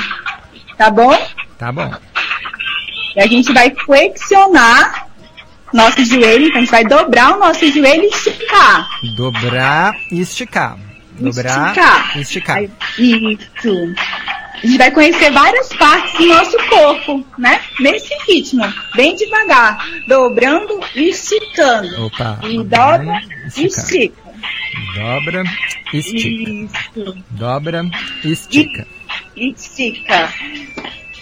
tá 0.76 0.90
bom? 0.90 1.16
Tá 1.58 1.72
bom. 1.72 1.90
E 3.16 3.20
a 3.20 3.26
gente 3.26 3.52
vai 3.52 3.70
flexionar 3.70 5.06
nosso 5.72 6.04
joelho, 6.04 6.46
então 6.46 6.58
a 6.58 6.60
gente 6.60 6.70
vai 6.70 6.84
dobrar 6.84 7.36
o 7.36 7.38
nosso 7.38 7.70
joelho 7.70 8.02
e 8.02 8.08
esticar. 8.08 8.88
Dobrar 9.16 9.94
e 10.10 10.20
esticar. 10.20 10.76
Dobrar, 11.20 11.68
esticar. 12.16 12.18
esticar. 12.18 12.62
Isso. 12.98 13.94
A 14.62 14.66
gente 14.66 14.78
vai 14.78 14.90
conhecer 14.90 15.30
várias 15.30 15.68
partes 15.68 16.12
do 16.18 16.26
nosso 16.26 16.56
corpo, 16.68 17.24
né? 17.38 17.60
Nesse 17.80 18.12
ritmo, 18.28 18.62
bem 18.94 19.16
devagar, 19.16 19.78
dobrando 20.06 20.80
e 20.94 21.08
esticando. 21.08 22.06
Opa. 22.06 22.38
E 22.42 22.62
dobra 22.62 23.20
e 23.56 23.66
estica. 23.66 24.30
Dobra, 24.94 25.44
estica. 25.92 26.50
Isso. 26.50 27.24
Dobra, 27.30 27.84
estica. 28.22 28.86
E, 29.34 29.50
estica. 29.52 30.32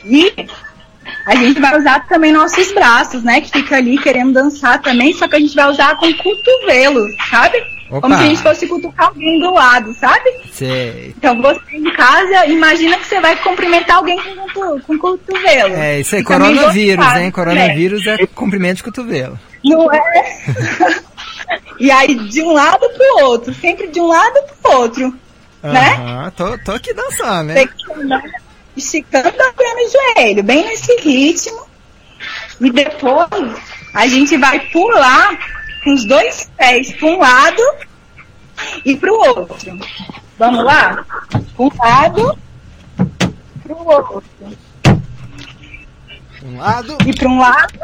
E 0.05 0.33
a 1.27 1.37
gente 1.37 1.61
vai 1.61 1.79
usar 1.79 2.07
também 2.09 2.33
nossos 2.33 2.73
braços, 2.73 3.23
né? 3.23 3.41
Que 3.41 3.51
fica 3.51 3.77
ali 3.77 3.99
querendo 3.99 4.33
dançar 4.33 4.81
também, 4.81 5.13
só 5.13 5.29
que 5.29 5.37
a 5.37 5.41
gente 5.41 5.55
vai 5.55 5.71
usar 5.71 5.97
com 5.97 6.13
cotovelo, 6.15 7.07
sabe? 7.31 7.78
Opa. 7.91 8.03
Como 8.03 8.15
se 8.15 8.21
a 8.21 8.27
gente 8.27 8.43
fosse 8.43 8.67
cutucar 8.67 9.07
alguém 9.09 9.41
do 9.41 9.53
lado, 9.53 9.95
sabe? 9.95 10.31
Sei. 10.53 11.15
Então 11.17 11.41
você 11.41 11.61
em 11.73 11.93
casa, 11.93 12.47
imagina 12.47 12.99
que 12.99 13.07
você 13.07 13.21
vai 13.21 13.37
cumprimentar 13.37 13.97
alguém 13.97 14.19
com, 14.53 14.81
com 14.81 14.99
cotovelo. 14.99 15.75
É, 15.75 16.01
isso 16.01 16.15
é 16.15 16.23
coronavírus, 16.23 17.17
hein? 17.17 17.31
Coronavírus 17.31 18.07
é. 18.07 18.15
é 18.15 18.27
cumprimento 18.27 18.77
de 18.79 18.83
cotovelo. 18.85 19.39
Não 19.65 19.93
é? 19.93 20.43
e 21.81 21.91
aí, 21.91 22.15
de 22.15 22.43
um 22.43 22.53
lado 22.53 22.87
pro 22.91 23.25
outro, 23.27 23.55
sempre 23.55 23.89
de 23.89 24.01
um 24.01 24.07
lado 24.07 24.39
pro 24.63 24.79
outro. 24.79 25.05
Uhum, 25.05 25.73
né? 25.73 26.33
Tô, 26.37 26.59
tô 26.59 26.73
aqui 26.73 26.93
dançando, 26.93 27.49
né? 27.49 27.67
Esticando 28.77 29.29
o 29.29 30.15
joelho, 30.17 30.43
bem 30.43 30.65
nesse 30.65 30.95
ritmo. 31.01 31.67
E 32.61 32.71
depois 32.71 33.29
a 33.95 34.07
gente 34.07 34.37
vai 34.37 34.61
pular 34.71 35.58
com 35.89 35.95
os 35.95 36.05
dois 36.05 36.51
pés 36.55 36.93
para 36.93 37.09
um 37.09 37.19
lado 37.19 37.63
e 38.85 38.95
para 38.95 39.11
o 39.11 39.17
outro. 39.17 39.79
Vamos 40.39 40.63
lá? 40.63 41.03
Um 41.59 41.71
lado 41.79 42.39
para 43.63 43.75
o 43.75 43.89
outro. 43.89 44.23
Um 46.45 46.59
lado. 46.59 46.99
E 47.07 47.15
para 47.15 47.29
um 47.29 47.39
lado. 47.39 47.79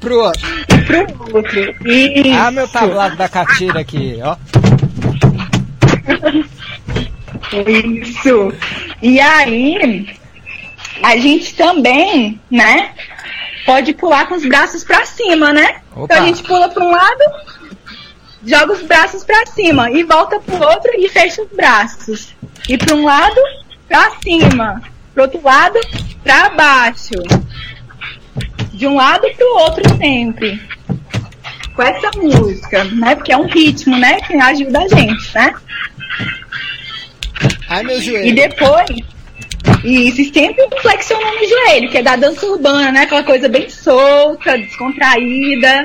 Para 0.00 0.14
o 0.14 0.18
outro. 0.20 0.48
E 0.68 0.78
para 0.82 1.06
o 1.12 1.36
outro. 1.36 1.88
Isso. 1.88 2.38
Ah, 2.38 2.50
meu 2.52 2.68
tablado 2.68 3.16
da 3.16 3.28
catira 3.28 3.80
aqui, 3.80 4.20
ó. 4.22 4.36
Isso. 7.66 8.52
E 9.02 9.18
aí, 9.20 10.16
a 11.02 11.16
gente 11.16 11.54
também, 11.56 12.40
né? 12.48 12.92
Pode 13.68 13.92
pular 13.92 14.26
com 14.26 14.34
os 14.34 14.46
braços 14.46 14.82
para 14.82 15.04
cima, 15.04 15.52
né? 15.52 15.82
Opa. 15.92 16.04
Então 16.04 16.16
a 16.16 16.26
gente 16.26 16.42
pula 16.42 16.70
para 16.70 16.82
um 16.82 16.90
lado, 16.90 17.22
joga 18.42 18.72
os 18.72 18.82
braços 18.82 19.22
para 19.22 19.44
cima 19.44 19.90
e 19.90 20.02
volta 20.04 20.40
para 20.40 20.54
o 20.54 20.62
outro 20.62 20.90
e 20.96 21.06
fecha 21.06 21.42
os 21.42 21.50
braços. 21.50 22.34
E 22.66 22.78
para 22.78 22.94
um 22.94 23.04
lado, 23.04 23.38
para 23.86 24.10
cima, 24.22 24.82
para 25.12 25.22
outro 25.22 25.42
lado, 25.44 25.78
para 26.24 26.48
baixo. 26.48 27.12
De 28.72 28.86
um 28.86 28.94
lado 28.94 29.28
para 29.36 29.46
o 29.46 29.58
outro 29.58 29.96
sempre. 29.98 30.62
Com 31.74 31.82
essa 31.82 32.10
música, 32.16 32.84
né? 32.84 33.16
Porque 33.16 33.32
é 33.32 33.36
um 33.36 33.46
ritmo, 33.46 33.98
né? 33.98 34.18
Que 34.22 34.34
ajuda 34.34 34.78
a 34.78 34.88
gente, 34.88 35.34
né? 35.34 35.54
Ai, 37.68 37.82
meu 37.82 38.00
joelho. 38.00 38.28
E 38.28 38.32
depois 38.32 39.17
isso, 39.84 40.32
sempre 40.32 40.66
flexionando 40.80 41.36
o 41.36 41.48
joelho, 41.48 41.90
que 41.90 41.98
é 41.98 42.02
da 42.02 42.16
dança 42.16 42.46
urbana, 42.46 42.92
né? 42.92 43.02
Aquela 43.02 43.22
coisa 43.22 43.48
bem 43.48 43.68
solta, 43.68 44.58
descontraída, 44.58 45.84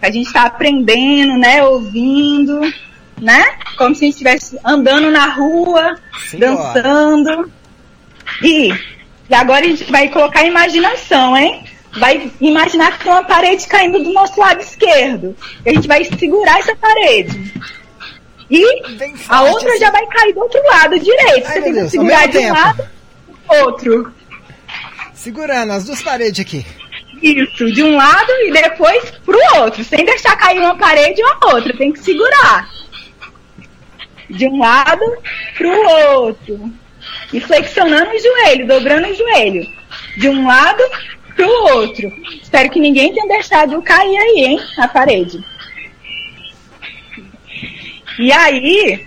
que 0.00 0.06
a 0.06 0.10
gente 0.10 0.26
está 0.26 0.44
aprendendo, 0.44 1.38
né? 1.38 1.62
Ouvindo, 1.64 2.60
né? 3.20 3.44
Como 3.76 3.94
se 3.94 4.04
a 4.04 4.06
gente 4.06 4.14
estivesse 4.14 4.58
andando 4.64 5.10
na 5.10 5.26
rua, 5.26 5.98
dançando. 6.38 7.50
E, 8.42 8.72
e 9.28 9.34
agora 9.34 9.64
a 9.64 9.68
gente 9.68 9.84
vai 9.90 10.08
colocar 10.08 10.40
a 10.40 10.46
imaginação, 10.46 11.36
hein? 11.36 11.64
Vai 11.98 12.30
imaginar 12.40 12.98
que 12.98 13.04
tem 13.04 13.12
uma 13.12 13.24
parede 13.24 13.66
caindo 13.66 14.02
do 14.02 14.12
nosso 14.12 14.38
lado 14.40 14.60
esquerdo. 14.60 15.36
E 15.64 15.70
a 15.70 15.74
gente 15.74 15.86
vai 15.86 16.04
segurar 16.04 16.58
essa 16.58 16.74
parede. 16.74 17.52
E 18.50 18.64
a 19.28 19.42
outra 19.42 19.70
assim. 19.70 19.78
já 19.78 19.90
vai 19.90 20.04
cair 20.06 20.32
do 20.34 20.40
outro 20.40 20.62
lado 20.66 20.98
direito. 20.98 21.46
Ai, 21.46 21.54
Você 21.54 21.62
tem 21.62 21.72
que 21.74 21.88
segurar 21.90 22.26
de 22.26 22.38
um 22.38 22.52
lado 22.52 22.84
outro. 23.48 24.12
Segurando 25.12 25.72
as 25.72 25.84
duas 25.84 26.02
paredes 26.02 26.40
aqui. 26.40 26.64
Isso, 27.22 27.72
de 27.72 27.82
um 27.82 27.96
lado 27.96 28.30
e 28.46 28.52
depois 28.52 29.10
pro 29.24 29.38
outro, 29.62 29.82
sem 29.82 30.04
deixar 30.04 30.36
cair 30.36 30.58
uma 30.58 30.76
parede 30.76 31.22
ou 31.22 31.28
a 31.28 31.54
outra, 31.54 31.76
tem 31.76 31.92
que 31.92 32.00
segurar. 32.00 32.68
De 34.28 34.46
um 34.46 34.58
lado 34.58 35.04
pro 35.56 35.70
outro. 36.16 36.70
E 37.32 37.40
flexionando 37.40 38.10
o 38.10 38.18
joelho, 38.18 38.66
dobrando 38.66 39.08
o 39.08 39.14
joelho. 39.14 39.66
De 40.16 40.28
um 40.28 40.46
lado 40.46 40.82
pro 41.34 41.48
outro. 41.74 42.12
Espero 42.42 42.70
que 42.70 42.80
ninguém 42.80 43.12
tenha 43.12 43.26
deixado 43.28 43.80
cair 43.82 44.16
aí, 44.16 44.44
hein, 44.44 44.60
a 44.78 44.88
parede. 44.88 45.42
E 48.18 48.32
aí, 48.32 49.06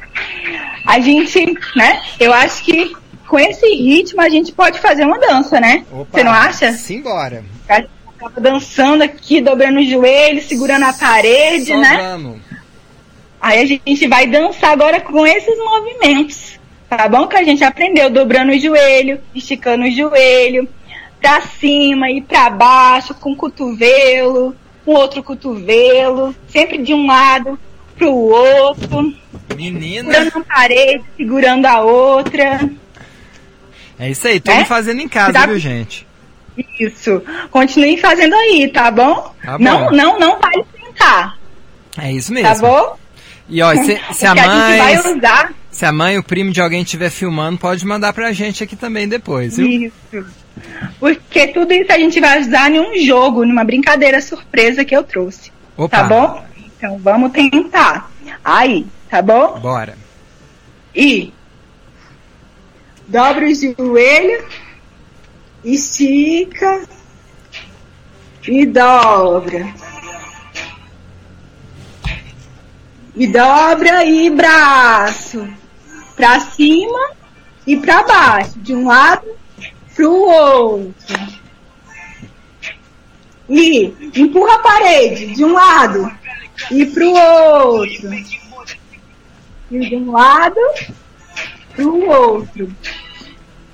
a 0.86 1.00
gente, 1.00 1.46
né, 1.76 2.02
eu 2.20 2.34
acho 2.34 2.64
que 2.64 2.96
com 3.28 3.38
esse 3.38 3.68
ritmo 3.68 4.22
a 4.22 4.30
gente 4.30 4.52
pode 4.52 4.80
fazer 4.80 5.06
uma 5.06 5.20
dança, 5.20 5.60
né? 5.60 5.86
Você 6.12 6.24
não 6.24 6.32
acha? 6.32 6.72
Simbora. 6.72 7.44
tava 7.68 8.42
dançando 8.42 9.04
aqui, 9.04 9.42
dobrando 9.42 9.80
os 9.80 9.90
joelhos, 9.90 10.46
segurando 10.46 10.84
a 10.84 10.94
parede, 10.94 11.68
Só 11.68 11.78
né? 11.78 11.98
vamos. 11.98 12.40
Aí 13.40 13.62
a 13.62 13.66
gente 13.66 14.08
vai 14.08 14.26
dançar 14.26 14.72
agora 14.72 15.00
com 15.00 15.26
esses 15.26 15.58
movimentos, 15.58 16.60
tá 16.90 17.08
bom? 17.08 17.28
Que 17.28 17.38
a 17.38 17.44
gente 17.44 17.64
aprendeu 17.64 18.10
dobrando 18.10 18.52
o 18.52 18.60
joelho, 18.60 19.20
esticando 19.36 19.86
o 19.86 19.92
joelho, 19.92 20.68
pra 21.22 21.42
cima 21.42 22.10
e 22.10 22.22
pra 22.22 22.50
baixo, 22.50 23.14
com 23.14 23.34
o 23.34 23.36
cotovelo, 23.36 24.56
com 24.84 24.94
outro 24.94 25.22
cotovelo, 25.22 26.36
sempre 26.50 26.80
de 26.80 26.94
um 26.94 27.06
lado 27.06 27.60
pro 27.96 28.12
outro, 28.12 29.14
Menina, 29.56 30.14
segurando 30.14 30.38
a 30.38 30.56
parede, 30.56 31.04
segurando 31.16 31.66
a 31.66 31.82
outra. 31.82 32.70
É 34.00 34.10
isso 34.12 34.28
aí, 34.28 34.40
tudo 34.40 34.54
É? 34.56 34.66
fazendo 34.66 35.02
em 35.02 35.08
casa, 35.10 35.34
Tá- 35.34 35.46
viu, 35.46 35.58
gente? 35.60 36.06
Isso. 36.80 37.22
Continuem 37.52 37.98
fazendo 37.98 38.34
aí, 38.36 38.70
tá 38.74 38.90
bom? 38.90 39.34
Tá 39.44 39.58
bom. 39.58 39.64
Não, 39.64 39.92
não, 39.92 40.20
não 40.20 40.40
vai 40.40 40.54
sentar, 40.80 41.38
É 42.02 42.12
isso 42.12 42.34
mesmo. 42.34 42.50
tá 42.50 42.56
bom? 42.60 42.98
E 43.50 43.62
ó, 43.62 43.74
se, 43.76 44.00
se 44.14 44.26
a 44.26 44.30
Porque 44.36 44.40
a 44.40 44.48
vai 44.50 44.78
mãe, 44.98 45.18
usar 45.18 45.54
se 45.70 45.86
a 45.86 45.92
mãe, 45.92 46.18
o 46.18 46.24
primo 46.24 46.52
de 46.52 46.60
alguém 46.60 46.82
estiver 46.82 47.12
filmando, 47.12 47.60
pode 47.60 47.86
mandar 47.86 48.12
pra 48.12 48.34
gente 48.34 48.64
aqui 48.64 48.76
também 48.76 49.08
depois, 49.08 49.58
viu? 49.58 49.68
Isso. 49.68 50.26
Porque 51.00 51.48
tudo 51.50 51.72
isso 51.72 51.92
a 51.92 52.00
gente 52.00 52.20
vai 52.20 52.42
usar 52.42 52.72
em 52.72 52.80
um 52.80 52.98
jogo, 53.06 53.46
numa 53.46 53.64
brincadeira 53.64 54.20
surpresa 54.20 54.84
que 54.84 54.96
eu 54.96 55.04
trouxe. 55.04 55.52
Opa. 55.78 55.98
Tá 56.00 56.04
bom? 56.06 56.44
Então 56.76 56.98
vamos 56.98 57.32
tentar. 57.32 58.10
Aí, 58.44 58.88
tá 59.08 59.22
bom? 59.22 59.60
Bora. 59.60 59.96
E 60.96 61.32
dobra 63.08 63.46
o 63.46 63.54
joelho, 63.54 64.46
estica 65.64 66.88
e 68.48 68.66
dobra. 68.66 69.74
E 73.16 73.26
dobra 73.26 74.06
e 74.06 74.30
braço 74.30 75.48
pra 76.16 76.40
cima 76.40 77.12
e 77.66 77.78
pra 77.78 78.04
baixo, 78.04 78.60
de 78.60 78.76
um 78.76 78.88
lado 78.88 79.28
pro 79.96 80.12
outro. 80.14 81.38
E 83.50 83.94
empurra 84.16 84.56
a 84.56 84.60
parede 84.60 85.28
de 85.28 85.44
um 85.44 85.54
lado 85.54 86.12
e 86.70 86.86
pro 86.86 87.10
outro. 87.10 88.14
E 89.72 89.80
de 89.80 89.96
um 89.96 90.12
lado 90.12 90.60
pro 91.78 92.10
outro. 92.10 92.76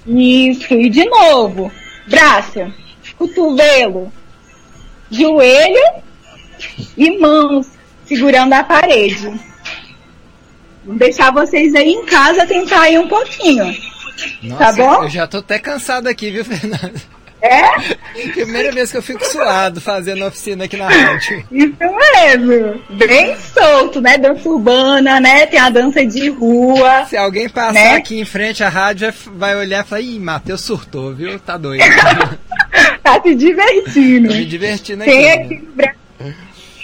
Isso, 0.05 0.73
e 0.73 0.89
de 0.89 1.05
novo. 1.05 1.71
Braço, 2.07 2.59
cotovelo, 3.17 4.11
joelho 5.09 5.81
e 6.97 7.17
mãos 7.17 7.67
segurando 8.05 8.53
a 8.53 8.63
parede. 8.63 9.33
Vou 10.85 10.95
deixar 10.95 11.31
vocês 11.31 11.73
aí 11.73 11.89
em 11.93 12.05
casa 12.05 12.45
tentar 12.45 12.81
aí 12.81 12.99
um 12.99 13.07
pouquinho. 13.07 13.73
Nossa, 14.43 14.63
Tá 14.65 14.71
bom? 14.73 15.03
eu 15.03 15.09
já 15.09 15.25
tô 15.25 15.37
até 15.37 15.57
cansado 15.57 16.07
aqui, 16.07 16.29
viu, 16.29 16.43
Fernanda? 16.45 16.93
É? 17.43 18.31
Primeira 18.31 18.71
vez 18.71 18.89
que 18.89 18.97
eu 18.97 19.01
fico 19.01 19.25
suado 19.25 19.81
fazendo 19.81 20.25
oficina 20.25 20.63
aqui 20.63 20.77
na 20.77 20.87
rádio. 20.87 21.45
Isso 21.51 21.75
mesmo. 21.77 22.81
Bem 22.91 23.35
solto, 23.53 23.99
né? 23.99 24.17
Dança 24.17 24.47
urbana, 24.47 25.19
né? 25.19 25.45
Tem 25.47 25.59
a 25.59 25.69
dança 25.69 26.05
de 26.05 26.29
rua. 26.29 27.05
Se 27.05 27.17
alguém 27.17 27.49
passar 27.49 27.73
Né? 27.73 27.95
aqui 27.95 28.17
em 28.17 28.23
frente 28.23 28.63
à 28.63 28.69
rádio, 28.69 29.13
vai 29.35 29.57
olhar 29.57 29.83
e 29.83 29.87
falar, 29.87 30.01
ih, 30.01 30.19
Matheus 30.19 30.61
surtou, 30.61 31.13
viu? 31.13 31.37
Tá 31.39 31.57
doido. 31.57 31.83
Tá 33.03 33.21
se 33.21 33.35
divertindo. 33.35 34.29
Tô 34.29 34.33
me 34.35 34.45
divertindo 34.45 35.03
aqui. 35.03 35.11
Tem 35.11 35.31
aqui 35.33 35.55
no 35.57 35.71
Brasil. 35.73 36.33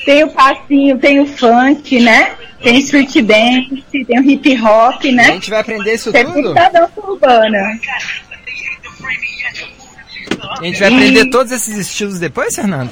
Tem 0.05 0.23
o 0.25 0.29
passinho, 0.31 0.97
tem 0.99 1.19
o 1.21 1.25
funk, 1.25 1.99
né? 2.01 2.34
Tem 2.62 2.77
street 2.79 3.15
dance, 3.21 3.84
tem 4.05 4.19
o 4.19 4.29
hip 4.29 4.62
hop, 4.62 5.05
A 5.05 5.12
né? 5.13 5.23
gente 5.31 5.49
vai 5.49 5.62
aprender 5.62 5.93
isso 5.93 6.12
Tem 6.12 6.25
tudo? 6.25 6.41
muita 6.41 6.67
dança 6.69 6.91
urbana. 6.97 7.79
A 10.60 10.63
gente 10.63 10.79
vai 10.79 10.89
aprender 10.93 11.29
todos 11.29 11.51
esses 11.51 11.77
estilos 11.77 12.19
depois, 12.19 12.55
Fernando? 12.55 12.89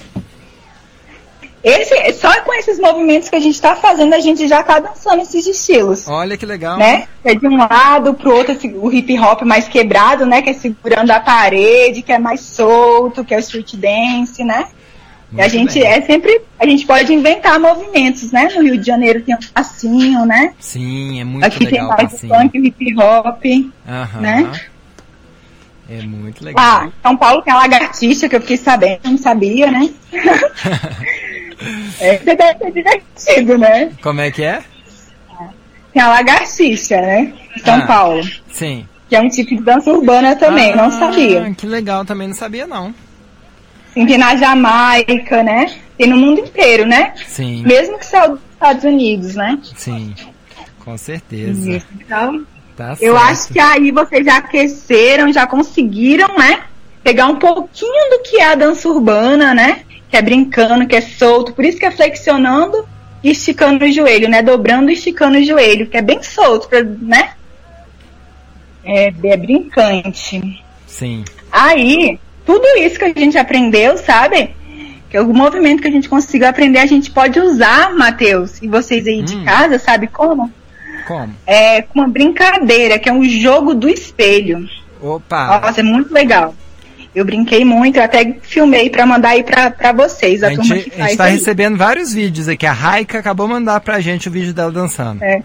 Esse, 1.64 2.14
só 2.14 2.42
com 2.42 2.54
esses 2.54 2.80
movimentos 2.80 3.28
que 3.30 3.36
a 3.36 3.40
gente 3.40 3.60
tá 3.60 3.76
fazendo, 3.76 4.14
a 4.14 4.20
gente 4.20 4.48
já 4.48 4.64
tá 4.64 4.80
dançando 4.80 5.22
esses 5.24 5.46
estilos. 5.46 6.08
Olha 6.08 6.38
que 6.38 6.46
legal. 6.46 6.78
né? 6.78 7.08
É 7.26 7.36
de 7.36 7.46
um 7.46 7.58
lado 7.58 8.14
pro 8.14 8.34
outro 8.34 8.54
assim, 8.54 8.74
o 8.78 8.92
hip 8.92 9.20
hop 9.20 9.42
mais 9.42 9.68
quebrado, 9.68 10.26
né? 10.26 10.42
Que 10.42 10.52
é 10.52 10.54
segurando 10.54 11.12
a 11.12 11.20
parede, 11.20 12.02
que 12.04 12.12
é 12.12 12.20
mais 12.20 12.42
solto, 12.42 13.26
que 13.26 13.34
é 13.34 13.38
o 13.38 13.40
street 13.40 13.74
dance, 13.76 14.44
né? 14.44 14.68
e 15.34 15.42
a 15.42 15.44
Muito 15.44 15.52
gente 15.52 15.74
bem. 15.80 15.88
é 15.88 16.02
sempre. 16.02 16.42
A 16.58 16.66
gente 16.66 16.86
pode 16.86 17.14
inventar 17.14 17.60
movimentos, 17.60 18.32
né? 18.32 18.48
No 18.56 18.62
Rio 18.62 18.78
de 18.78 18.86
Janeiro 18.86 19.22
tem 19.22 19.36
um 19.36 19.40
passinho, 19.54 20.26
né? 20.26 20.54
Sim, 20.60 21.20
é 21.20 21.24
muito 21.26 21.44
Aqui 21.46 21.60
tem 21.60 21.82
legal 21.82 21.88
o 21.88 21.98
mais 21.98 22.14
o 22.14 22.18
funk, 22.18 22.60
o 22.60 22.66
hip 22.66 22.96
hop. 22.98 23.44
Aham. 23.86 24.22
né? 24.22 24.62
É 25.90 26.02
muito 26.02 26.44
legal. 26.44 26.64
Ah, 26.64 26.90
São 27.02 27.16
Paulo 27.16 27.42
tem 27.42 27.54
a 27.54 27.58
lagartixa, 27.58 28.28
que 28.28 28.36
eu 28.36 28.42
fiquei 28.42 28.58
sabendo, 28.58 29.00
não 29.06 29.18
sabia, 29.18 29.72
né? 29.72 29.90
é, 32.00 32.18
você 32.18 32.36
deve 32.36 32.60
ser 32.60 32.72
divertido, 32.72 33.58
né? 33.58 33.92
Como 34.02 34.22
é 34.22 34.32
que 34.32 34.44
é? 34.44 34.62
Tem 35.94 36.02
a 36.02 36.10
lagartixa, 36.10 37.00
né? 37.02 37.34
Em 37.56 37.60
São 37.60 37.76
Ah. 37.76 37.88
Paulo. 37.88 38.24
Sim. 38.52 38.88
Que 39.10 39.16
é 39.16 39.22
um 39.22 39.30
tipo 39.30 39.56
de 39.56 39.62
dança 39.62 39.90
urbana 39.90 40.36
também, 40.36 40.76
não 40.76 40.86
Ah, 40.86 40.92
sabia. 40.92 41.54
Que 41.56 41.66
legal, 41.66 42.04
também 42.06 42.28
não 42.28 42.36
sabia 42.36 42.68
não. 42.68 42.94
Sim, 43.94 44.06
tem 44.06 44.18
na 44.18 44.36
Jamaica, 44.36 45.42
né? 45.44 45.74
Tem 45.98 46.08
no 46.08 46.18
mundo 46.18 46.42
inteiro, 46.42 46.86
né? 46.86 47.14
Sim, 47.26 47.64
Mesmo 47.66 47.98
que 47.98 48.06
saiu 48.06 48.32
dos 48.34 48.42
Estados 48.54 48.84
Unidos, 48.84 49.36
né? 49.36 49.58
sim. 49.76 50.14
Com 50.84 50.98
certeza. 50.98 51.82
Então, 52.00 52.46
Tá 52.78 52.96
eu 53.02 53.18
certo. 53.18 53.18
acho 53.32 53.54
que 53.54 53.60
aí 53.60 53.92
vocês 53.92 54.24
já 54.24 54.38
aqueceram, 54.38 55.34
já 55.34 55.48
conseguiram, 55.48 56.38
né? 56.38 56.62
Pegar 57.04 57.26
um 57.26 57.38
pouquinho 57.38 58.12
do 58.12 58.20
que 58.22 58.38
é 58.38 58.52
a 58.52 58.56
dança 58.56 58.88
urbana, 58.88 59.54
né? 59.56 59.80
Que 60.10 60.16
é 60.16 60.22
brincando, 60.22 60.86
que 60.86 60.96
é 60.96 61.02
solto. 61.02 61.54
Por 61.54 61.66
isso 61.66 61.80
que 61.80 61.86
é 61.86 61.92
flexionando 61.92 62.88
e 63.24 63.32
esticando 63.32 63.84
o 63.84 63.92
joelho, 63.92 64.30
né? 64.30 64.44
Dobrando 64.44 64.92
e 64.92 64.94
esticando 64.94 65.40
o 65.40 65.44
joelho, 65.44 65.88
que 65.88 65.98
é 65.98 66.02
bem 66.04 66.22
solto, 66.22 66.70
pra, 66.70 66.84
né? 66.84 67.32
É, 68.86 69.08
é 69.24 69.38
brincante. 69.38 70.64
Sim. 70.86 71.26
Aí, 71.52 72.20
tudo 72.46 72.66
isso 72.78 73.00
que 73.00 73.06
a 73.06 73.14
gente 73.20 73.38
aprendeu, 73.38 73.98
sabe? 73.98 74.56
Que 75.10 75.18
algum 75.18 75.34
movimento 75.34 75.82
que 75.82 75.88
a 75.88 75.92
gente 75.92 76.08
consiga 76.08 76.50
aprender, 76.50 76.80
a 76.80 76.86
gente 76.86 77.10
pode 77.12 77.40
usar, 77.40 77.94
Matheus, 77.96 78.62
e 78.62 78.68
vocês 78.68 79.08
aí 79.08 79.24
de 79.24 79.36
Hum. 79.36 79.46
casa, 79.46 79.80
sabe 79.80 80.08
como? 80.08 80.52
Como? 81.08 81.34
É 81.46 81.82
com 81.82 82.00
uma 82.00 82.08
brincadeira, 82.08 83.00
que 83.00 83.08
é 83.10 83.14
um 83.14 83.24
jogo 83.24 83.74
do 83.74 83.88
espelho. 83.90 84.68
Opa! 85.02 85.60
Nossa, 85.62 85.80
é 85.80 85.84
muito 85.84 86.14
legal. 86.14 86.54
Eu 87.16 87.26
brinquei 87.26 87.64
muito, 87.66 87.98
eu 87.98 88.04
até 88.04 88.36
filmei 88.44 88.90
pra 88.90 89.06
mandar 89.06 89.30
aí 89.30 89.44
pra, 89.44 89.72
pra 89.72 89.92
vocês, 89.92 90.44
a, 90.44 90.48
A 90.48 90.50
turma 90.52 90.64
gente, 90.76 90.90
que 90.90 90.96
a 90.96 90.98
faz 91.00 91.10
gente 91.10 91.18
tá 91.18 91.24
aí. 91.26 91.34
recebendo 91.34 91.78
vários 91.78 92.14
vídeos 92.14 92.48
aqui. 92.48 92.66
A 92.66 92.72
Raika 92.74 93.18
acabou 93.20 93.48
de 93.48 93.54
mandar 93.54 93.80
pra 93.80 94.00
gente 94.00 94.28
o 94.28 94.32
vídeo 94.32 94.54
dela 94.54 94.72
dançando. 94.72 95.24
É. 95.24 95.42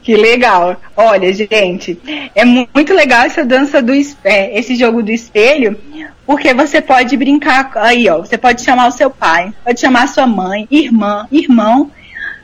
Que 0.00 0.14
legal. 0.16 0.80
Olha, 0.96 1.32
gente, 1.32 1.98
é 2.34 2.44
mu- 2.44 2.68
muito 2.72 2.94
legal 2.94 3.24
essa 3.24 3.44
dança 3.44 3.82
do 3.82 3.92
é, 4.22 4.56
esse 4.58 4.76
jogo 4.76 5.02
do 5.02 5.10
espelho, 5.10 5.76
porque 6.24 6.54
você 6.54 6.80
pode 6.80 7.16
brincar 7.16 7.72
aí, 7.74 8.08
ó. 8.08 8.18
Você 8.18 8.38
pode 8.38 8.62
chamar 8.62 8.86
o 8.86 8.92
seu 8.92 9.10
pai, 9.10 9.52
pode 9.64 9.80
chamar 9.80 10.04
a 10.04 10.06
sua 10.06 10.26
mãe, 10.26 10.68
irmã, 10.70 11.26
irmão, 11.32 11.90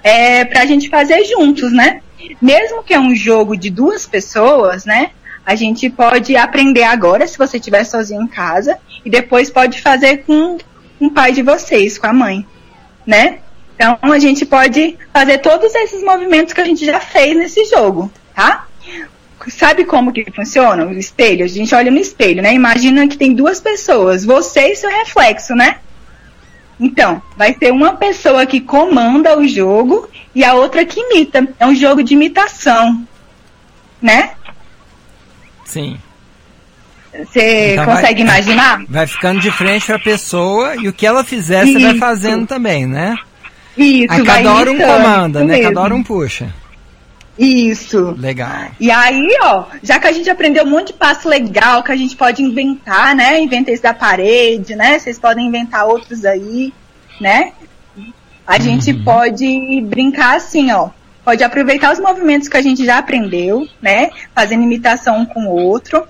é, 0.02 0.44
pra 0.44 0.66
gente 0.66 0.88
fazer 0.88 1.24
juntos, 1.24 1.72
né? 1.72 2.00
Mesmo 2.40 2.82
que 2.82 2.94
é 2.94 3.00
um 3.00 3.14
jogo 3.14 3.56
de 3.56 3.70
duas 3.70 4.06
pessoas, 4.06 4.84
né? 4.84 5.10
A 5.44 5.54
gente 5.54 5.90
pode 5.90 6.36
aprender 6.36 6.84
agora, 6.84 7.26
se 7.26 7.36
você 7.36 7.56
estiver 7.56 7.84
sozinho 7.84 8.22
em 8.22 8.28
casa, 8.28 8.78
e 9.04 9.10
depois 9.10 9.50
pode 9.50 9.80
fazer 9.80 10.18
com, 10.18 10.56
o 11.00 11.10
pai 11.10 11.32
de 11.32 11.42
vocês, 11.42 11.98
com 11.98 12.06
a 12.06 12.12
mãe, 12.12 12.46
né? 13.04 13.38
Então 13.74 13.98
a 14.00 14.18
gente 14.18 14.46
pode 14.46 14.96
fazer 15.12 15.38
todos 15.38 15.74
esses 15.74 16.02
movimentos 16.04 16.52
que 16.52 16.60
a 16.60 16.64
gente 16.64 16.84
já 16.84 17.00
fez 17.00 17.36
nesse 17.36 17.64
jogo, 17.64 18.10
tá? 18.34 18.66
Sabe 19.48 19.84
como 19.84 20.12
que 20.12 20.30
funciona 20.30 20.86
o 20.86 20.92
espelho? 20.92 21.44
A 21.44 21.48
gente 21.48 21.74
olha 21.74 21.90
no 21.90 21.98
espelho, 21.98 22.40
né? 22.40 22.54
Imagina 22.54 23.08
que 23.08 23.16
tem 23.16 23.34
duas 23.34 23.60
pessoas, 23.60 24.24
você 24.24 24.72
e 24.72 24.76
seu 24.76 24.88
reflexo, 24.88 25.54
né? 25.56 25.78
Então, 26.82 27.22
vai 27.36 27.54
ter 27.54 27.70
uma 27.70 27.92
pessoa 27.92 28.44
que 28.44 28.60
comanda 28.60 29.38
o 29.38 29.46
jogo 29.46 30.08
e 30.34 30.44
a 30.44 30.54
outra 30.54 30.84
que 30.84 30.98
imita. 30.98 31.46
É 31.60 31.64
um 31.64 31.74
jogo 31.76 32.02
de 32.02 32.14
imitação, 32.14 33.06
né? 34.00 34.32
Sim. 35.64 35.96
Você 37.14 37.74
Então 37.74 37.84
consegue 37.84 38.24
vai- 38.24 38.34
imaginar? 38.40 38.84
Vai 38.88 39.06
ficando 39.06 39.38
de 39.40 39.50
frente 39.52 39.86
pra 39.86 39.98
pessoa 39.98 40.74
e 40.76 40.88
o 40.88 40.92
que 40.92 41.06
ela 41.06 41.22
fizer, 41.22 41.66
você 41.66 41.78
vai 41.78 41.98
fazendo 41.98 42.46
também, 42.46 42.86
né? 42.86 43.14
Isso, 43.76 44.08
vai 44.08 44.24
cada 44.24 44.54
hora 44.54 44.72
um 44.72 44.78
comanda, 44.78 45.40
né? 45.40 45.46
mesmo. 45.56 45.62
Cada 45.68 45.80
hora 45.82 45.94
um 45.94 46.02
puxa. 46.02 46.52
Isso. 47.38 48.14
Legal. 48.18 48.70
E 48.78 48.90
aí, 48.90 49.26
ó, 49.40 49.64
já 49.82 49.98
que 49.98 50.06
a 50.06 50.12
gente 50.12 50.28
aprendeu 50.28 50.64
um 50.64 50.70
monte 50.70 50.88
de 50.88 50.92
passo 50.94 51.28
legal 51.28 51.82
que 51.82 51.92
a 51.92 51.96
gente 51.96 52.14
pode 52.14 52.42
inventar, 52.42 53.14
né? 53.14 53.40
Inventei 53.40 53.74
esse 53.74 53.82
da 53.82 53.94
parede, 53.94 54.76
né? 54.76 54.98
Vocês 54.98 55.18
podem 55.18 55.46
inventar 55.46 55.86
outros 55.86 56.24
aí, 56.24 56.72
né? 57.20 57.52
A 58.46 58.56
uhum. 58.56 58.60
gente 58.60 58.92
pode 58.92 59.80
brincar 59.82 60.36
assim, 60.36 60.70
ó. 60.72 60.90
Pode 61.24 61.42
aproveitar 61.42 61.92
os 61.92 62.00
movimentos 62.00 62.48
que 62.48 62.56
a 62.56 62.62
gente 62.62 62.84
já 62.84 62.98
aprendeu, 62.98 63.66
né? 63.80 64.10
Fazendo 64.34 64.64
imitação 64.64 65.20
um 65.20 65.26
com 65.26 65.46
o 65.46 65.50
outro. 65.50 66.04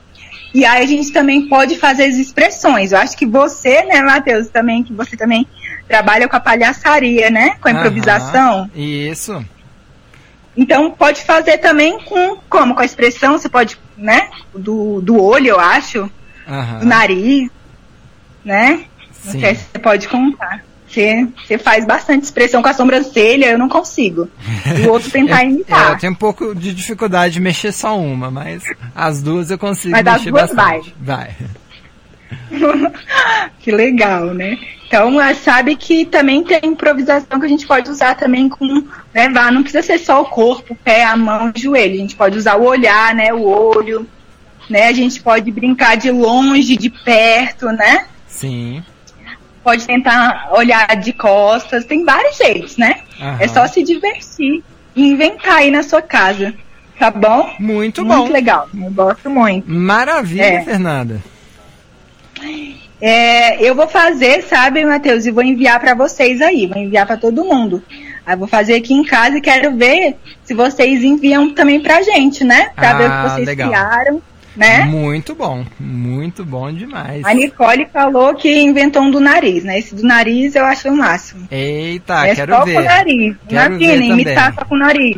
E 0.54 0.64
aí 0.64 0.82
a 0.82 0.86
gente 0.86 1.12
também 1.12 1.48
pode 1.48 1.78
fazer 1.78 2.04
as 2.04 2.16
expressões. 2.16 2.92
Eu 2.92 2.98
acho 2.98 3.16
que 3.16 3.24
você, 3.24 3.82
né, 3.84 4.02
Matheus, 4.02 4.48
também, 4.48 4.82
que 4.82 4.92
você 4.92 5.16
também 5.16 5.46
trabalha 5.86 6.28
com 6.28 6.36
a 6.36 6.40
palhaçaria, 6.40 7.30
né? 7.30 7.56
Com 7.60 7.68
a 7.68 7.72
improvisação. 7.72 8.70
Uhum. 8.74 8.82
Isso. 8.82 9.44
Então 10.56 10.90
pode 10.90 11.22
fazer 11.22 11.58
também 11.58 11.98
com 12.00 12.36
como? 12.48 12.74
Com 12.74 12.80
a 12.80 12.84
expressão, 12.84 13.38
você 13.38 13.48
pode, 13.48 13.78
né? 13.96 14.28
Do, 14.54 15.00
do 15.00 15.22
olho, 15.22 15.48
eu 15.48 15.60
acho. 15.60 16.10
Uhum. 16.46 16.78
Do 16.80 16.86
nariz, 16.86 17.50
né? 18.44 18.84
Sim. 19.12 19.32
Não 19.32 19.40
sei 19.40 19.54
se 19.54 19.64
você 19.72 19.78
pode 19.78 20.08
contar. 20.08 20.62
Você, 20.86 21.26
você 21.46 21.56
faz 21.56 21.86
bastante 21.86 22.24
expressão 22.24 22.60
com 22.60 22.68
a 22.68 22.74
sobrancelha, 22.74 23.46
eu 23.46 23.58
não 23.58 23.68
consigo. 23.68 24.28
E 24.78 24.86
o 24.86 24.92
outro 24.92 25.08
tentar 25.10 25.42
imitar. 25.42 25.90
É, 25.90 25.94
eu 25.94 25.98
tenho 25.98 26.12
um 26.12 26.16
pouco 26.16 26.54
de 26.54 26.74
dificuldade 26.74 27.34
de 27.34 27.40
mexer 27.40 27.72
só 27.72 27.98
uma, 27.98 28.30
mas 28.30 28.62
as 28.94 29.22
duas 29.22 29.50
eu 29.50 29.58
consigo 29.58 29.92
mas 29.92 30.04
mexer 30.04 30.30
duas 30.30 30.52
bastante. 30.52 30.94
Vai. 31.00 31.30
Vai. 31.30 32.92
que 33.60 33.70
legal, 33.70 34.34
né? 34.34 34.58
Então, 34.92 35.34
sabe 35.34 35.74
que 35.74 36.04
também 36.04 36.44
tem 36.44 36.60
improvisação 36.64 37.40
que 37.40 37.46
a 37.46 37.48
gente 37.48 37.66
pode 37.66 37.88
usar 37.88 38.14
também 38.14 38.46
com, 38.46 38.84
né, 39.14 39.26
não 39.50 39.62
precisa 39.62 39.82
ser 39.82 39.98
só 39.98 40.20
o 40.20 40.26
corpo, 40.26 40.74
o 40.74 40.76
pé, 40.76 41.02
a 41.04 41.16
mão, 41.16 41.50
o 41.50 41.58
joelho. 41.58 41.94
A 41.94 41.98
gente 41.98 42.14
pode 42.14 42.36
usar 42.36 42.56
o 42.56 42.64
olhar, 42.64 43.14
né, 43.14 43.32
o 43.32 43.42
olho, 43.42 44.06
né? 44.68 44.88
A 44.88 44.92
gente 44.92 45.22
pode 45.22 45.50
brincar 45.50 45.96
de 45.96 46.10
longe, 46.10 46.76
de 46.76 46.90
perto, 46.90 47.66
né? 47.68 48.04
Sim 48.26 48.82
pode 49.64 49.86
tentar 49.86 50.48
olhar 50.50 50.96
de 50.96 51.12
costas, 51.12 51.84
tem 51.84 52.04
vários 52.04 52.36
jeitos, 52.36 52.76
né? 52.76 53.02
Aham. 53.20 53.36
É 53.38 53.46
só 53.46 53.64
se 53.68 53.82
divertir 53.82 54.62
e 54.94 55.06
inventar 55.06 55.58
aí 55.58 55.70
na 55.70 55.84
sua 55.84 56.02
casa. 56.02 56.52
Tá 56.98 57.12
bom? 57.12 57.44
Muito, 57.60 57.60
muito 57.60 58.04
bom. 58.04 58.16
Muito 58.16 58.32
legal. 58.32 58.68
Eu 58.74 58.90
gosto 58.90 59.30
muito. 59.30 59.70
Maravilha, 59.70 60.42
é. 60.42 60.64
Fernanda. 60.64 61.22
É, 63.02 63.60
eu 63.60 63.74
vou 63.74 63.88
fazer, 63.88 64.42
sabe, 64.44 64.84
Matheus, 64.84 65.26
e 65.26 65.32
vou 65.32 65.42
enviar 65.42 65.80
para 65.80 65.92
vocês 65.92 66.40
aí, 66.40 66.68
vou 66.68 66.80
enviar 66.80 67.04
para 67.04 67.16
todo 67.16 67.44
mundo. 67.44 67.82
Aí 68.24 68.36
vou 68.36 68.46
fazer 68.46 68.76
aqui 68.76 68.94
em 68.94 69.02
casa 69.02 69.38
e 69.38 69.40
quero 69.40 69.76
ver 69.76 70.16
se 70.44 70.54
vocês 70.54 71.02
enviam 71.02 71.52
também 71.52 71.80
pra 71.80 72.00
gente, 72.00 72.44
né? 72.44 72.70
Pra 72.76 72.90
ah, 72.90 72.94
ver 72.94 73.10
o 73.10 73.10
que 73.10 73.34
vocês 73.34 73.46
legal. 73.48 73.68
criaram 73.68 74.22
né? 74.56 74.84
Muito 74.84 75.34
bom, 75.34 75.64
muito 75.80 76.44
bom 76.44 76.72
demais. 76.72 77.24
A 77.24 77.34
Nicole 77.34 77.88
falou 77.92 78.34
que 78.34 78.60
inventou 78.60 79.02
um 79.02 79.10
do 79.10 79.20
nariz, 79.20 79.64
né? 79.64 79.78
Esse 79.78 79.94
do 79.94 80.02
nariz 80.02 80.54
eu 80.54 80.64
acho 80.64 80.88
o 80.88 80.96
máximo. 80.96 81.48
Eita, 81.50 82.26
é 82.26 82.34
quero 82.34 82.54
só 82.54 82.64
ver. 82.64 82.74
com 82.74 82.80
o 82.80 82.84
nariz. 82.84 83.36
Quero 83.48 83.74
Imagina, 83.74 84.04
imitar 84.04 84.54
só 84.54 84.64
com 84.64 84.74
o 84.74 84.78
nariz. 84.78 85.16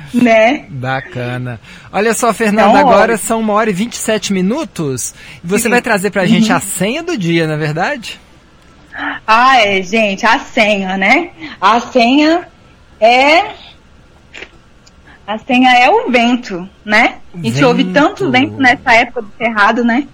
Né? 0.14 0.66
Bacana. 0.68 1.60
Olha 1.92 2.14
só, 2.14 2.32
Fernanda, 2.32 2.78
então, 2.78 2.88
agora 2.88 3.16
são 3.16 3.40
uma 3.40 3.52
hora 3.54 3.70
e 3.70 3.72
27 3.72 4.32
minutos. 4.32 5.14
E 5.42 5.46
você 5.46 5.64
Sim. 5.64 5.70
vai 5.70 5.82
trazer 5.82 6.10
pra 6.10 6.26
gente 6.26 6.50
uhum. 6.50 6.56
a 6.56 6.60
senha 6.60 7.02
do 7.02 7.16
dia, 7.16 7.46
não 7.46 7.54
é 7.54 7.58
verdade? 7.58 8.20
Ah, 9.26 9.60
é, 9.60 9.82
gente, 9.82 10.26
a 10.26 10.38
senha, 10.38 10.96
né? 10.96 11.30
A 11.60 11.80
senha 11.80 12.46
é 13.00 13.52
a 15.26 15.38
senha 15.38 15.70
é 15.70 15.88
o 15.88 16.10
vento, 16.10 16.68
né? 16.84 17.18
A 17.32 17.36
gente 17.38 17.52
vento. 17.52 17.66
ouve 17.66 17.84
tanto 17.84 18.30
vento 18.30 18.56
nessa 18.56 18.92
época 18.92 19.22
do 19.22 19.32
cerrado, 19.38 19.84
né? 19.84 20.06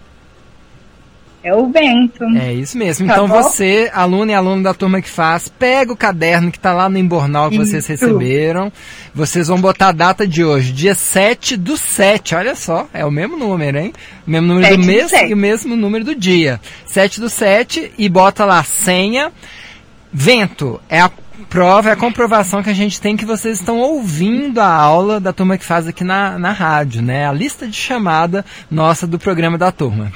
É 1.49 1.55
o 1.55 1.67
vento. 1.71 2.25
É 2.37 2.53
isso 2.53 2.77
mesmo. 2.77 3.07
Tá 3.07 3.15
então 3.15 3.27
bom? 3.27 3.43
você, 3.43 3.91
aluno 3.95 4.31
e 4.31 4.35
aluno 4.35 4.63
da 4.63 4.75
turma 4.75 5.01
que 5.01 5.09
faz, 5.09 5.49
pega 5.49 5.91
o 5.91 5.97
caderno 5.97 6.51
que 6.51 6.59
está 6.59 6.75
lá 6.75 6.91
no 6.91 6.99
embornal 6.99 7.49
que 7.49 7.57
isso. 7.57 7.65
vocês 7.65 7.87
receberam. 7.87 8.71
Vocês 9.15 9.49
vão 9.49 9.59
botar 9.59 9.89
a 9.89 9.93
data 9.93 10.27
de 10.27 10.45
hoje, 10.45 10.73
dia 10.73 10.95
7 10.95 11.57
do 11.57 11.79
7. 11.79 12.35
Olha 12.35 12.55
só, 12.55 12.87
é 12.93 13.03
o 13.03 13.11
mesmo 13.11 13.39
número, 13.39 13.79
hein? 13.79 13.95
O 14.27 14.31
mesmo 14.31 14.47
número 14.47 14.77
do 14.77 14.85
mês 14.85 15.11
e 15.11 15.33
o 15.33 15.37
mesmo 15.37 15.75
número 15.75 16.05
do 16.05 16.15
dia. 16.15 16.61
7 16.85 17.19
do 17.19 17.31
7 17.31 17.93
e 17.97 18.09
bota 18.11 18.45
lá 18.45 18.63
senha. 18.63 19.33
Vento 20.13 20.79
é 20.87 21.01
a 21.01 21.11
prova, 21.49 21.89
é 21.89 21.93
a 21.93 21.97
comprovação 21.97 22.63
que 22.63 22.69
a 22.69 22.75
gente 22.75 23.01
tem 23.01 23.17
que 23.17 23.25
vocês 23.25 23.59
estão 23.59 23.79
ouvindo 23.79 24.61
a 24.61 24.71
aula 24.71 25.19
da 25.19 25.33
turma 25.33 25.57
que 25.57 25.65
faz 25.65 25.87
aqui 25.87 26.05
na, 26.05 26.39
na 26.39 26.53
rádio, 26.53 27.01
né? 27.01 27.27
A 27.27 27.33
lista 27.33 27.67
de 27.67 27.77
chamada 27.77 28.45
nossa 28.71 29.07
do 29.07 29.19
programa 29.19 29.57
da 29.57 29.73
turma. 29.73 30.13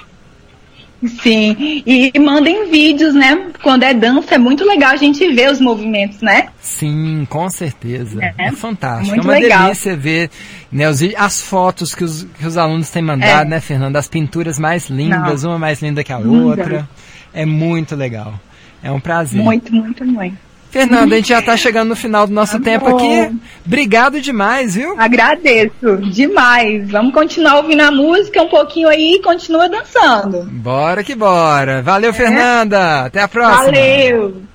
Sim, 1.21 1.83
e 1.85 2.13
mandem 2.19 2.71
vídeos, 2.71 3.15
né? 3.15 3.51
Quando 3.63 3.83
é 3.83 3.93
dança, 3.93 4.37
é 4.37 4.39
muito 4.39 4.65
legal 4.65 4.93
a 4.93 4.97
gente 4.97 5.27
ver 5.35 5.51
os 5.51 5.61
movimentos, 5.61 6.21
né? 6.21 6.49
Sim, 6.61 7.27
com 7.29 7.49
certeza. 7.51 8.23
É, 8.23 8.35
é 8.39 8.53
fantástico. 8.53 9.17
Muito 9.17 9.27
é 9.27 9.31
uma 9.31 9.39
legal. 9.39 9.63
delícia 9.65 9.97
ver 9.97 10.31
né, 10.71 10.89
os, 10.89 11.03
as 11.17 11.41
fotos 11.41 11.95
que 11.95 12.05
os, 12.05 12.23
que 12.39 12.47
os 12.47 12.57
alunos 12.57 12.89
têm 12.91 13.03
mandado, 13.03 13.47
é. 13.47 13.51
né, 13.51 13.61
Fernanda? 13.61 13.99
As 13.99 14.07
pinturas 14.07 14.59
mais 14.59 14.89
lindas, 14.89 15.43
Não. 15.43 15.51
uma 15.51 15.59
mais 15.59 15.83
linda 15.83 16.05
que 16.05 16.13
a 16.13 16.19
outra. 16.19 16.89
É 17.35 17.45
muito 17.45 17.97
legal. 17.97 18.39
É 18.83 18.91
um 18.91 19.01
prazer. 19.01 19.43
Muito, 19.43 19.75
muito, 19.75 20.05
muito. 20.05 20.52
Fernanda, 20.73 21.15
a 21.15 21.19
gente 21.19 21.29
já 21.29 21.41
está 21.41 21.55
chegando 21.57 21.91
no 21.91 21.97
final 21.97 22.27
do 22.27 22.33
nosso 22.33 22.59
tá 22.59 22.65
tempo 22.65 22.89
bom. 22.89 22.97
aqui. 22.97 23.37
Obrigado 23.65 24.21
demais, 24.21 24.75
viu? 24.75 24.99
Agradeço 24.99 25.99
demais. 26.11 26.91
Vamos 26.91 27.13
continuar 27.13 27.59
ouvindo 27.59 27.83
a 27.83 27.91
música 27.91 28.43
um 28.43 28.49
pouquinho 28.49 28.89
aí 28.89 29.17
e 29.17 29.23
continua 29.23 29.69
dançando. 29.69 30.45
Bora 30.51 31.05
que 31.05 31.15
bora. 31.15 31.83
Valeu, 31.83 32.11
é. 32.11 32.15
Fernanda. 32.15 33.05
Até 33.05 33.21
a 33.21 33.29
próxima. 33.29 33.65
Valeu. 33.67 34.52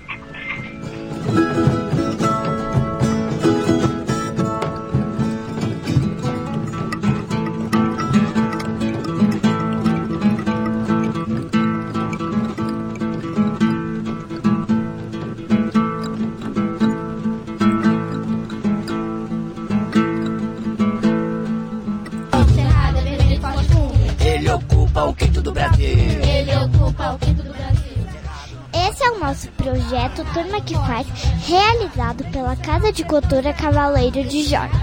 Projeto 29.88 30.26
Turma 30.34 30.60
que 30.60 30.76
Faz, 30.76 31.08
realizado 31.48 32.24
pela 32.32 32.58
Casa 32.58 32.92
de 32.92 33.06
Cultura 33.06 33.54
Cavaleiro 33.54 34.22
de 34.26 34.44
Jorge. 34.44 34.76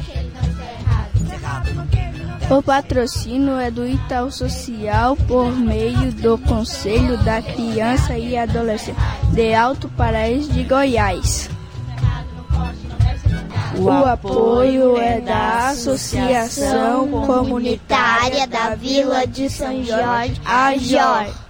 O 2.51 2.63
patrocínio 2.63 3.59
é 3.59 3.71
do 3.71 3.87
Itaú 3.87 4.31
Social 4.31 5.15
por 5.29 5.53
meio 5.53 6.11
do 6.13 6.39
Conselho 6.39 7.19
da 7.23 7.43
Criança 7.43 8.17
e 8.17 8.37
Adolescente 8.37 8.97
de 9.33 9.55
Alto 9.55 9.91
Paraíso 9.91 10.51
de 10.51 10.63
Goiás. 10.65 11.51
O 13.77 13.91
apoio 13.91 14.97
é 14.97 15.21
da 15.21 15.69
Associação 15.69 17.09
Comunitária 17.27 18.47
da 18.47 18.75
Vila 18.75 19.27
de 19.27 19.51
São 19.51 19.85
Jorge, 19.85 20.41
a 20.47 20.77
Jorge. 20.79 21.44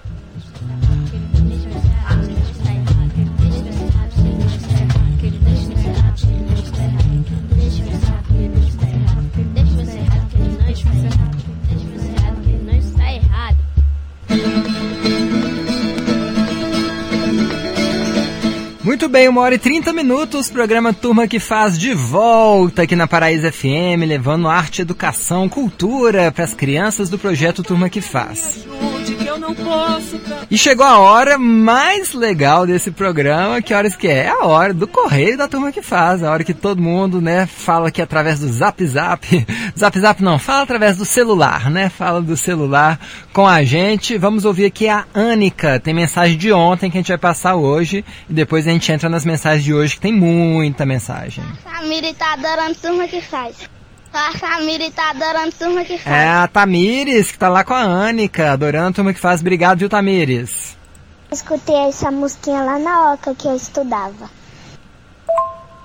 Muito 18.94 19.09
bem, 19.09 19.28
uma 19.28 19.40
hora 19.40 19.57
e 19.57 19.59
30 19.59 19.92
minutos, 19.92 20.48
programa 20.48 20.94
Turma 20.94 21.26
que 21.26 21.40
faz 21.40 21.76
de 21.76 21.92
volta 21.92 22.83
aqui 22.83 22.94
na 22.94 23.09
Paraíso 23.09 23.50
FM, 23.50 24.07
levando 24.07 24.46
arte, 24.46 24.83
educação, 24.83 25.48
cultura 25.48 26.30
para 26.30 26.44
as 26.44 26.54
crianças 26.54 27.11
do 27.11 27.18
projeto 27.18 27.64
Turma 27.64 27.90
que 27.90 28.00
faz. 28.00 28.64
E 30.50 30.57
chegou 30.57 30.87
a 30.87 30.98
hora 30.98 31.38
mais 31.38 32.12
legal 32.12 32.66
desse 32.66 32.90
programa, 32.90 33.61
que 33.61 33.74
horas 33.74 33.96
que 33.96 34.09
é? 34.09 34.24
É 34.24 34.28
a 34.28 34.44
hora 34.44 34.72
do 34.72 34.87
correio 34.87 35.37
da 35.37 35.48
turma 35.48 35.72
que 35.72 35.83
faz, 35.83 36.22
a 36.22 36.30
hora 36.30 36.44
que 36.44 36.54
todo 36.54 36.80
mundo, 36.80 37.20
né, 37.20 37.46
fala 37.46 37.88
aqui 37.88 38.00
através 38.00 38.40
do 38.40 38.48
Zap 38.48 38.85
Zap. 38.87 39.46
Zap 39.78 39.98
Zap 39.98 40.22
não, 40.22 40.38
fala 40.38 40.62
através 40.62 40.96
do 40.96 41.04
celular, 41.04 41.70
né? 41.70 41.88
Fala 41.88 42.22
do 42.22 42.37
celular 42.37 42.98
com 43.33 43.46
a 43.46 43.62
gente. 43.64 44.16
Vamos 44.16 44.44
ouvir 44.44 44.66
aqui 44.66 44.88
a 44.88 45.04
Anica, 45.12 45.80
tem 45.80 45.92
mensagem 45.92 46.38
de 46.38 46.52
ontem 46.52 46.90
que 46.90 46.96
a 46.96 47.00
gente 47.00 47.09
vai 47.09 47.18
passar 47.18 47.57
hoje 47.57 48.04
e 48.28 48.33
depois 48.33 48.66
a 48.66 48.70
gente 48.70 48.90
entra 48.90 49.09
nas 49.09 49.24
mensagens 49.24 49.64
de 49.64 49.74
hoje 49.74 49.94
que 49.94 50.00
tem 50.00 50.12
muita 50.12 50.87
mensagem. 50.87 51.44
A 51.64 51.80
família 51.80 52.14
tá 52.14 52.33
adorando 52.35 52.74
turma 52.76 53.07
que 53.09 53.20
faz. 53.20 53.73
A 54.14 54.38
Tamires 54.38 54.94
tá 54.94 55.11
adorando 55.11 55.48
a 55.48 55.53
turma 55.53 55.85
que 55.85 55.98
faz. 55.98 56.16
É 56.16 56.29
a 56.29 56.46
Tamires, 56.46 57.33
que 57.33 57.38
tá 57.38 57.48
lá 57.48 57.64
com 57.64 57.74
a 57.74 57.83
Anica, 57.83 58.53
adorando 58.53 58.88
a 58.88 58.92
turma 58.92 59.12
que 59.12 59.18
faz. 59.18 59.40
Obrigado, 59.40 59.81
viu, 59.81 59.88
Tamires? 59.88 60.77
Escutei 61.33 61.88
essa 61.88 62.12
musiquinha 62.12 62.62
lá 62.62 62.79
na 62.79 63.12
Oca 63.12 63.35
que 63.35 63.48
eu 63.48 63.57
estudava. 63.57 64.31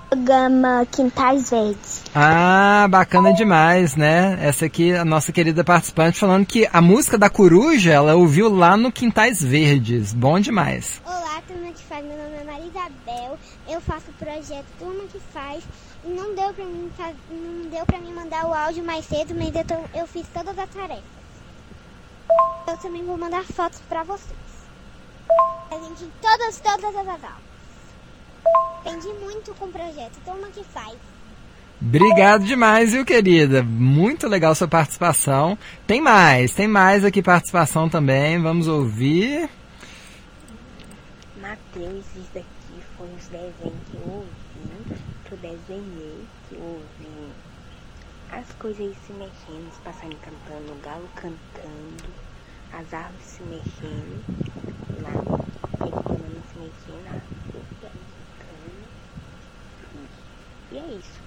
Programa 0.08 0.86
Quintais 0.92 1.50
Verdes. 1.50 2.02
Ah, 2.14 2.86
bacana 2.88 3.32
demais, 3.32 3.96
né? 3.96 4.38
Essa 4.40 4.66
aqui, 4.66 4.92
a 4.94 5.04
nossa 5.04 5.32
querida 5.32 5.64
participante, 5.64 6.20
falando 6.20 6.46
que 6.46 6.68
a 6.72 6.80
música 6.80 7.18
da 7.18 7.28
coruja 7.28 7.92
ela 7.92 8.14
ouviu 8.14 8.48
lá 8.48 8.76
no 8.76 8.92
Quintais 8.92 9.42
Verdes. 9.42 10.14
Bom 10.14 10.38
demais. 10.38 11.02
Olá, 11.04 11.42
turma 11.48 11.72
que 11.72 11.82
faz. 11.82 12.04
Meu 12.04 12.16
nome 12.16 12.36
é 12.40 12.44
Marisabel. 12.44 13.38
Eu 13.68 13.80
faço 13.80 14.04
o 14.10 14.24
projeto 14.24 14.66
Turma 14.78 15.02
que 15.12 15.20
faz. 15.32 15.64
Não 16.04 16.34
deu 16.34 16.52
pra 16.54 16.64
mim, 16.64 16.90
faz... 16.96 17.14
não 17.30 17.70
deu 17.70 17.84
pra 17.84 17.98
mim 17.98 18.12
mandar 18.12 18.46
o 18.46 18.54
áudio 18.54 18.82
mais 18.84 19.04
cedo, 19.04 19.34
mas 19.34 19.54
eu, 19.54 19.64
tô... 19.64 19.98
eu 19.98 20.06
fiz 20.06 20.26
todas 20.32 20.58
as 20.58 20.70
tarefas. 20.70 21.04
Eu 22.66 22.76
também 22.78 23.04
vou 23.04 23.18
mandar 23.18 23.44
fotos 23.44 23.80
pra 23.88 24.02
vocês. 24.02 24.38
A 25.70 25.74
gente 25.74 26.04
em 26.04 26.12
todas, 26.20 26.60
todas 26.60 26.96
as 26.96 27.06
aulas. 27.06 27.50
Aprendi 28.78 29.08
muito 29.22 29.54
com 29.54 29.66
o 29.66 29.72
projeto 29.72 30.18
Turma 30.24 30.48
que 30.48 30.64
faz. 30.64 30.96
Obrigado 31.80 32.44
demais, 32.44 32.92
viu, 32.92 33.04
querida? 33.04 33.62
Muito 33.62 34.28
legal 34.28 34.54
sua 34.54 34.68
participação. 34.68 35.56
Tem 35.86 36.00
mais, 36.00 36.54
tem 36.54 36.68
mais 36.68 37.04
aqui 37.04 37.22
participação 37.22 37.88
também. 37.88 38.40
Vamos 38.40 38.68
ouvir. 38.68 39.48
Matheus, 41.40 42.04
isso 42.16 42.28
daqui 42.34 42.46
foi 42.96 43.08
os 43.18 43.26
desenhos 43.28 43.89
eu 45.70 45.76
desenhei, 45.76 46.26
que 46.48 46.56
ouvi 46.56 47.32
as 48.32 48.52
coisas 48.54 48.96
se 49.06 49.12
mexendo, 49.12 49.70
os 49.70 49.78
passarinhos 49.78 50.20
cantando, 50.20 50.72
o 50.72 50.80
galo 50.82 51.08
cantando, 51.14 52.04
as 52.72 52.92
árvores 52.92 53.24
se 53.24 53.42
mexendo, 53.44 54.24
lá, 55.00 55.12
economia 55.86 56.42
se 56.52 56.58
mexendo, 56.58 57.06
a. 57.06 57.40
E 60.72 60.78
é 60.78 60.86
isso. 60.98 61.19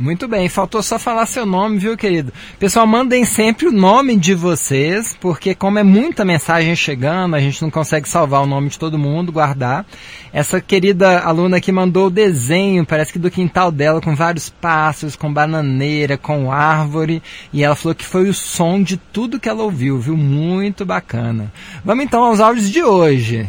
Muito 0.00 0.26
bem, 0.26 0.48
faltou 0.48 0.82
só 0.82 0.98
falar 0.98 1.26
seu 1.26 1.44
nome, 1.44 1.76
viu, 1.76 1.94
querido? 1.94 2.32
Pessoal, 2.58 2.86
mandem 2.86 3.22
sempre 3.26 3.68
o 3.68 3.72
nome 3.72 4.16
de 4.16 4.32
vocês, 4.32 5.14
porque 5.20 5.54
como 5.54 5.78
é 5.78 5.82
muita 5.82 6.24
mensagem 6.24 6.74
chegando, 6.74 7.36
a 7.36 7.38
gente 7.38 7.60
não 7.60 7.70
consegue 7.70 8.08
salvar 8.08 8.42
o 8.42 8.46
nome 8.46 8.70
de 8.70 8.78
todo 8.78 8.96
mundo, 8.96 9.30
guardar. 9.30 9.84
Essa 10.32 10.58
querida 10.58 11.20
aluna 11.20 11.58
aqui 11.58 11.70
mandou 11.70 12.06
o 12.06 12.10
desenho, 12.10 12.86
parece 12.86 13.12
que 13.12 13.18
do 13.18 13.30
quintal 13.30 13.70
dela, 13.70 14.00
com 14.00 14.16
vários 14.16 14.48
pássaros, 14.48 15.16
com 15.16 15.30
bananeira, 15.30 16.16
com 16.16 16.50
árvore, 16.50 17.22
e 17.52 17.62
ela 17.62 17.76
falou 17.76 17.94
que 17.94 18.06
foi 18.06 18.26
o 18.26 18.32
som 18.32 18.82
de 18.82 18.96
tudo 18.96 19.38
que 19.38 19.50
ela 19.50 19.62
ouviu, 19.62 19.98
viu? 19.98 20.16
Muito 20.16 20.86
bacana. 20.86 21.52
Vamos 21.84 22.06
então 22.06 22.24
aos 22.24 22.40
áudios 22.40 22.70
de 22.70 22.82
hoje. 22.82 23.46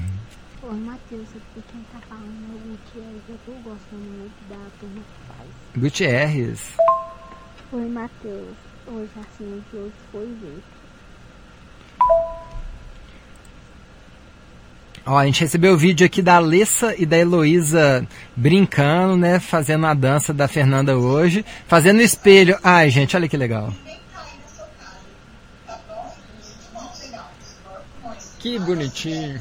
Oi, 0.64 0.80
Matheus, 0.80 1.30
aqui 1.30 1.64
quem 1.72 1.82
tá 1.94 2.00
falando 2.10 2.28
é 2.44 2.56
o 2.56 2.72
Gutierrez, 2.72 3.22
eu 3.30 3.40
tô 3.46 3.54
gostando 3.54 4.04
muito 4.04 4.34
da 4.50 4.58
turma 4.82 4.96
que 5.00 5.28
faz. 5.30 5.61
Gutierrez. 5.76 6.60
Oi, 7.72 7.88
Matheus. 7.88 8.56
Hoje 8.88 9.10
assim 9.20 9.64
que 9.70 9.78
hoje 9.78 9.94
foi 10.12 10.26
ver. 10.42 10.62
Ó, 15.06 15.18
a 15.18 15.26
gente 15.26 15.42
recebeu 15.42 15.74
o 15.74 15.78
vídeo 15.78 16.06
aqui 16.06 16.22
da 16.22 16.36
Alessa 16.36 16.94
e 16.98 17.06
da 17.06 17.18
Heloísa 17.18 18.08
brincando, 18.36 19.18
né? 19.18 19.40
Fazendo 19.40 19.86
a 19.86 19.94
dança 19.94 20.34
da 20.34 20.48
Fernanda 20.48 20.98
hoje. 20.98 21.46
Fazendo 21.68 22.00
o 22.00 22.04
espelho. 22.04 22.58
Ai, 22.64 22.90
gente, 22.90 23.16
olha 23.16 23.28
que 23.28 23.38
legal. 23.38 23.74
Que 28.40 28.60
bonitinho. 28.60 29.40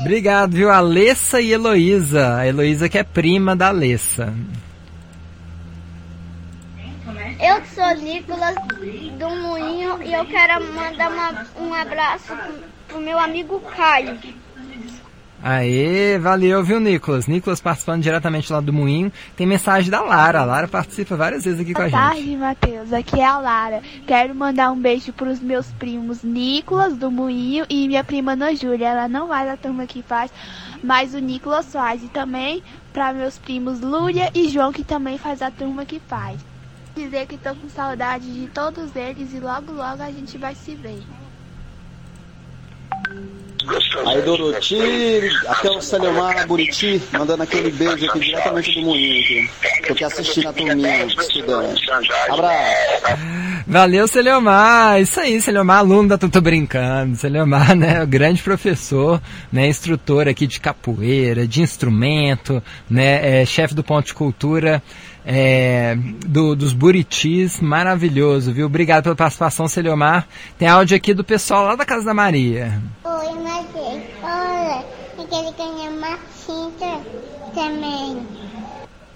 Obrigado, 0.00 0.52
viu? 0.52 0.70
Alessa 0.70 1.40
e 1.40 1.52
Heloísa. 1.52 2.36
A 2.36 2.46
Heloísa 2.46 2.88
que 2.88 2.96
é 2.96 3.04
prima 3.04 3.54
da 3.54 3.68
Alessa. 3.68 4.32
Eu 7.38 7.64
sou 7.74 7.94
Nicolas 8.02 8.54
do 9.18 9.30
Moinho 9.30 10.02
e 10.02 10.12
eu 10.12 10.24
quero 10.24 10.64
mandar 10.74 11.10
uma, 11.10 11.46
um 11.58 11.74
abraço 11.74 12.34
pro, 12.34 12.54
pro 12.88 13.00
meu 13.00 13.18
amigo 13.18 13.60
Caio. 13.60 14.18
Aê, 15.42 16.18
valeu, 16.18 16.62
viu, 16.62 16.78
Nicolas? 16.78 17.26
Nicolas 17.26 17.62
participando 17.62 18.02
diretamente 18.02 18.52
lá 18.52 18.60
do 18.60 18.74
Moinho. 18.74 19.10
Tem 19.34 19.46
mensagem 19.46 19.90
da 19.90 20.02
Lara. 20.02 20.40
A 20.40 20.44
Lara 20.44 20.68
participa 20.68 21.16
várias 21.16 21.44
vezes 21.44 21.60
aqui 21.60 21.72
Boa 21.72 21.88
com 21.88 21.96
a 21.96 21.98
tarde, 21.98 22.22
gente. 22.22 22.36
Matheus. 22.36 22.92
Aqui 22.92 23.20
é 23.20 23.24
a 23.24 23.38
Lara. 23.38 23.80
Quero 24.06 24.34
mandar 24.34 24.70
um 24.70 24.78
beijo 24.78 25.14
para 25.14 25.30
os 25.30 25.40
meus 25.40 25.66
primos 25.72 26.22
Nicolas, 26.22 26.94
do 26.94 27.10
Moinho, 27.10 27.64
e 27.70 27.88
minha 27.88 28.04
prima 28.04 28.32
Ana 28.32 28.54
Júlia. 28.54 28.88
Ela 28.88 29.08
não 29.08 29.28
vai 29.28 29.46
da 29.46 29.56
turma 29.56 29.86
que 29.86 30.02
faz, 30.02 30.30
mas 30.84 31.14
o 31.14 31.18
Nicolas 31.18 31.72
faz. 31.72 32.02
E 32.04 32.08
também 32.08 32.62
para 32.92 33.14
meus 33.14 33.38
primos 33.38 33.80
Lúlia 33.80 34.30
e 34.34 34.46
João, 34.48 34.72
que 34.72 34.84
também 34.84 35.16
faz 35.16 35.40
a 35.40 35.50
turma 35.50 35.86
que 35.86 35.98
faz. 36.00 36.38
Dizer 36.94 37.26
que 37.26 37.36
estou 37.36 37.54
com 37.54 37.68
saudade 37.70 38.30
de 38.30 38.46
todos 38.48 38.94
eles 38.94 39.32
e 39.32 39.40
logo, 39.40 39.72
logo 39.72 40.02
a 40.02 40.10
gente 40.10 40.36
vai 40.36 40.54
se 40.54 40.74
ver. 40.74 41.00
Aí 44.06 44.22
Doroti, 44.22 44.78
até 45.46 45.70
o 45.70 45.80
Celeumar 45.80 46.46
Buriti, 46.46 47.02
mandando 47.12 47.42
aquele 47.42 47.70
beijo 47.70 48.06
aqui 48.06 48.20
diretamente 48.20 48.74
do 48.74 48.86
Moinho 48.86 49.20
aqui. 49.22 49.50
Tô 49.86 49.92
aqui 49.92 50.04
assistindo 50.04 50.52
turminha 50.52 51.04
estudando. 51.04 51.74
Abraço. 52.30 53.40
Valeu, 53.66 54.08
Celiomar. 54.08 55.00
Isso 55.00 55.20
aí, 55.20 55.40
Celiomar, 55.40 55.78
aluno 55.78 56.08
da 56.08 56.18
Tudo 56.18 56.40
Brincando. 56.40 57.16
Celiomar, 57.16 57.76
né, 57.76 58.02
o 58.02 58.06
grande 58.06 58.42
professor, 58.42 59.20
né, 59.52 59.68
instrutor 59.68 60.26
aqui 60.26 60.46
de 60.46 60.58
capoeira, 60.58 61.46
de 61.46 61.62
instrumento, 61.62 62.62
né, 62.88 63.42
é, 63.42 63.46
chefe 63.46 63.74
do 63.74 63.84
Ponto 63.84 64.06
de 64.06 64.14
Cultura 64.14 64.82
é, 65.24 65.96
do, 66.26 66.56
dos 66.56 66.72
Buritis. 66.72 67.60
Maravilhoso, 67.60 68.52
viu? 68.52 68.66
Obrigado 68.66 69.04
pela 69.04 69.16
participação, 69.16 69.68
Celiomar. 69.68 70.26
Tem 70.58 70.68
áudio 70.68 70.96
aqui 70.96 71.14
do 71.14 71.24
pessoal 71.24 71.64
lá 71.66 71.76
da 71.76 71.84
Casa 71.84 72.04
da 72.04 72.14
Maria. 72.14 72.80
Oi, 73.20 73.34
Matheus. 73.34 74.02
Olha, 74.22 74.82
eu 75.18 75.26
quero 75.28 75.52
ganhar 75.52 75.90
uma 75.90 76.16
cinta 76.30 77.04
também. 77.54 78.26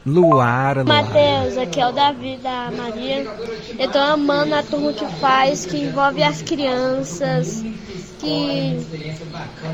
Luara, 0.04 0.82
Luara. 0.82 0.84
Matheus, 0.84 1.56
aqui 1.56 1.80
é 1.80 1.86
o 1.86 1.92
Davi 1.92 2.36
da 2.36 2.70
Maria. 2.70 3.26
Eu 3.78 3.90
tô 3.90 3.98
amando 3.98 4.54
a 4.56 4.62
turma 4.62 4.92
que 4.92 5.06
faz, 5.06 5.64
que 5.64 5.78
envolve 5.78 6.22
as 6.22 6.42
crianças, 6.42 7.64
que 8.18 8.76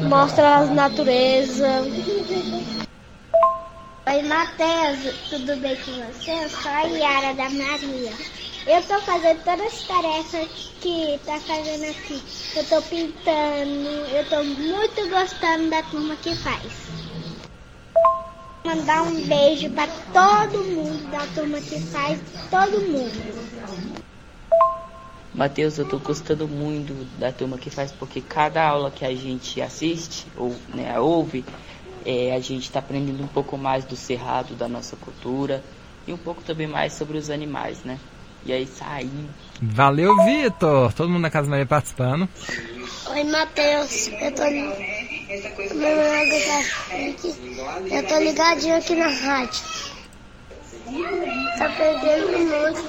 mostra 0.09 0.59
a 0.59 0.67
natureza. 0.67 1.83
Oi, 4.09 4.23
Matheus, 4.23 5.13
tudo 5.29 5.57
bem 5.57 5.75
com 5.75 5.91
você? 6.07 6.31
Eu 6.31 6.49
sou 6.49 6.71
a 6.71 6.83
Yara 6.83 7.35
da 7.35 7.51
Maria. 7.51 8.13
Eu 8.67 8.83
tô 8.83 9.01
fazendo 9.01 9.43
todas 9.43 9.67
as 9.67 9.83
tarefas 9.87 10.49
que 10.81 11.19
tá 11.25 11.41
fazendo 11.41 11.85
aqui. 11.85 12.23
Eu 12.55 12.65
tô 12.65 12.83
pintando, 12.83 13.89
eu 14.15 14.25
tô 14.29 14.45
muito 14.45 15.09
gostando 15.09 15.71
da 15.71 15.83
turma 15.83 16.15
que 16.17 16.35
faz. 16.37 16.91
Mandar 18.67 19.03
um 19.05 19.23
beijo 19.23 19.71
pra 19.71 19.87
todo 20.13 20.65
mundo 20.75 21.11
da 21.11 21.27
turma 21.29 21.59
que 21.61 21.81
faz, 21.91 22.21
todo 22.51 22.87
mundo. 22.89 23.41
Matheus, 25.33 25.79
eu 25.79 25.89
tô 25.89 25.99
gostando 25.99 26.47
muito 26.47 26.93
da 27.19 27.33
turma 27.33 27.57
que 27.57 27.71
faz, 27.71 27.93
porque 27.93 28.21
cada 28.21 28.63
aula 28.69 28.91
que 28.91 29.07
a 29.07 29.15
gente 29.15 29.63
assiste, 29.63 30.31
ou 30.37 30.55
né, 30.69 31.01
ouve, 31.01 31.47
é, 32.05 32.35
a 32.35 32.41
gente 32.41 32.65
está 32.65 32.81
aprendendo 32.81 33.25
um 33.25 33.29
pouco 33.29 33.57
mais 33.57 33.87
do 33.87 33.97
cerrado, 33.97 34.55
da 34.55 34.69
nossa 34.69 34.97
cultura, 34.97 35.65
e 36.07 36.13
um 36.13 36.19
pouco 36.19 36.43
também 36.43 36.67
mais 36.67 36.93
sobre 36.93 37.17
os 37.17 37.31
animais, 37.31 37.83
né? 37.85 37.99
E 38.47 38.53
aí 38.53 38.67
sair. 38.67 39.11
Valeu, 39.63 40.17
Vitor! 40.25 40.93
Todo 40.93 41.09
mundo 41.11 41.23
na 41.23 41.31
Casa 41.31 41.49
Maria 41.49 41.67
participando. 41.67 42.29
Oi, 43.11 43.25
Matheus. 43.25 44.09
Eu 44.09 44.33
tô. 44.33 44.43
Meu 44.45 45.97
nome 45.97 46.09
é 46.09 46.27
Gustavo. 46.27 46.69
Eu 47.95 48.07
tô 48.07 48.19
ligadinho 48.19 48.77
aqui 48.77 48.95
na 48.95 49.09
rádio. 49.09 49.63
Tá 51.59 51.69
perdendo 51.77 52.39
muito 52.39 52.83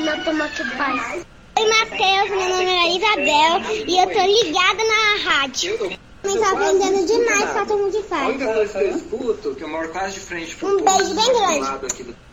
na 0.00 0.24
turma 0.24 0.48
que 0.48 0.64
faz. 0.76 1.24
Oi, 1.58 1.68
Matheus. 1.68 2.30
Meu 2.30 2.48
nome 2.48 2.70
é 2.70 2.96
Isabel 2.96 3.60
e 3.86 3.98
eu 3.98 4.06
tô 4.06 4.22
ligada 4.22 4.82
na 4.84 5.30
rádio. 5.30 5.98
Mas 6.24 6.34
tá 6.40 6.50
aprendendo 6.52 7.06
demais 7.06 7.50
com 7.50 7.58
a 7.58 7.66
turma 7.66 7.90
que 7.90 8.02
faz. 8.04 8.36
Um 10.62 10.82
beijo 10.82 11.14
bem 11.14 11.32
grande. 11.32 12.23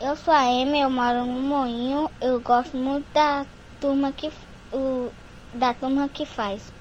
Eu 0.00 0.14
sou 0.14 0.32
a 0.32 0.42
Amy, 0.42 0.80
eu 0.80 0.90
moro 0.90 1.24
no 1.26 1.42
Moinho. 1.42 2.08
Eu 2.20 2.40
gosto 2.40 2.76
muito 2.76 3.06
da 3.12 3.44
turma 3.80 4.12
que 4.12 4.30
o, 4.72 5.10
da 5.52 5.74
turma 5.74 6.08
que 6.08 6.24
faz. 6.24 6.72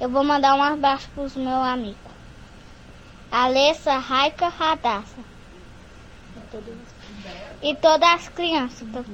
Eu 0.00 0.08
vou 0.08 0.22
mandar 0.22 0.54
um 0.54 0.62
abraço 0.62 1.08
pros 1.10 1.34
meus 1.34 1.66
amigos. 1.66 2.12
Alessa, 3.30 3.98
Raika, 3.98 4.48
Radassa. 4.48 5.24
E 7.60 7.74
todas 7.74 8.10
as 8.10 8.28
crianças 8.28 8.86
do, 8.86 9.04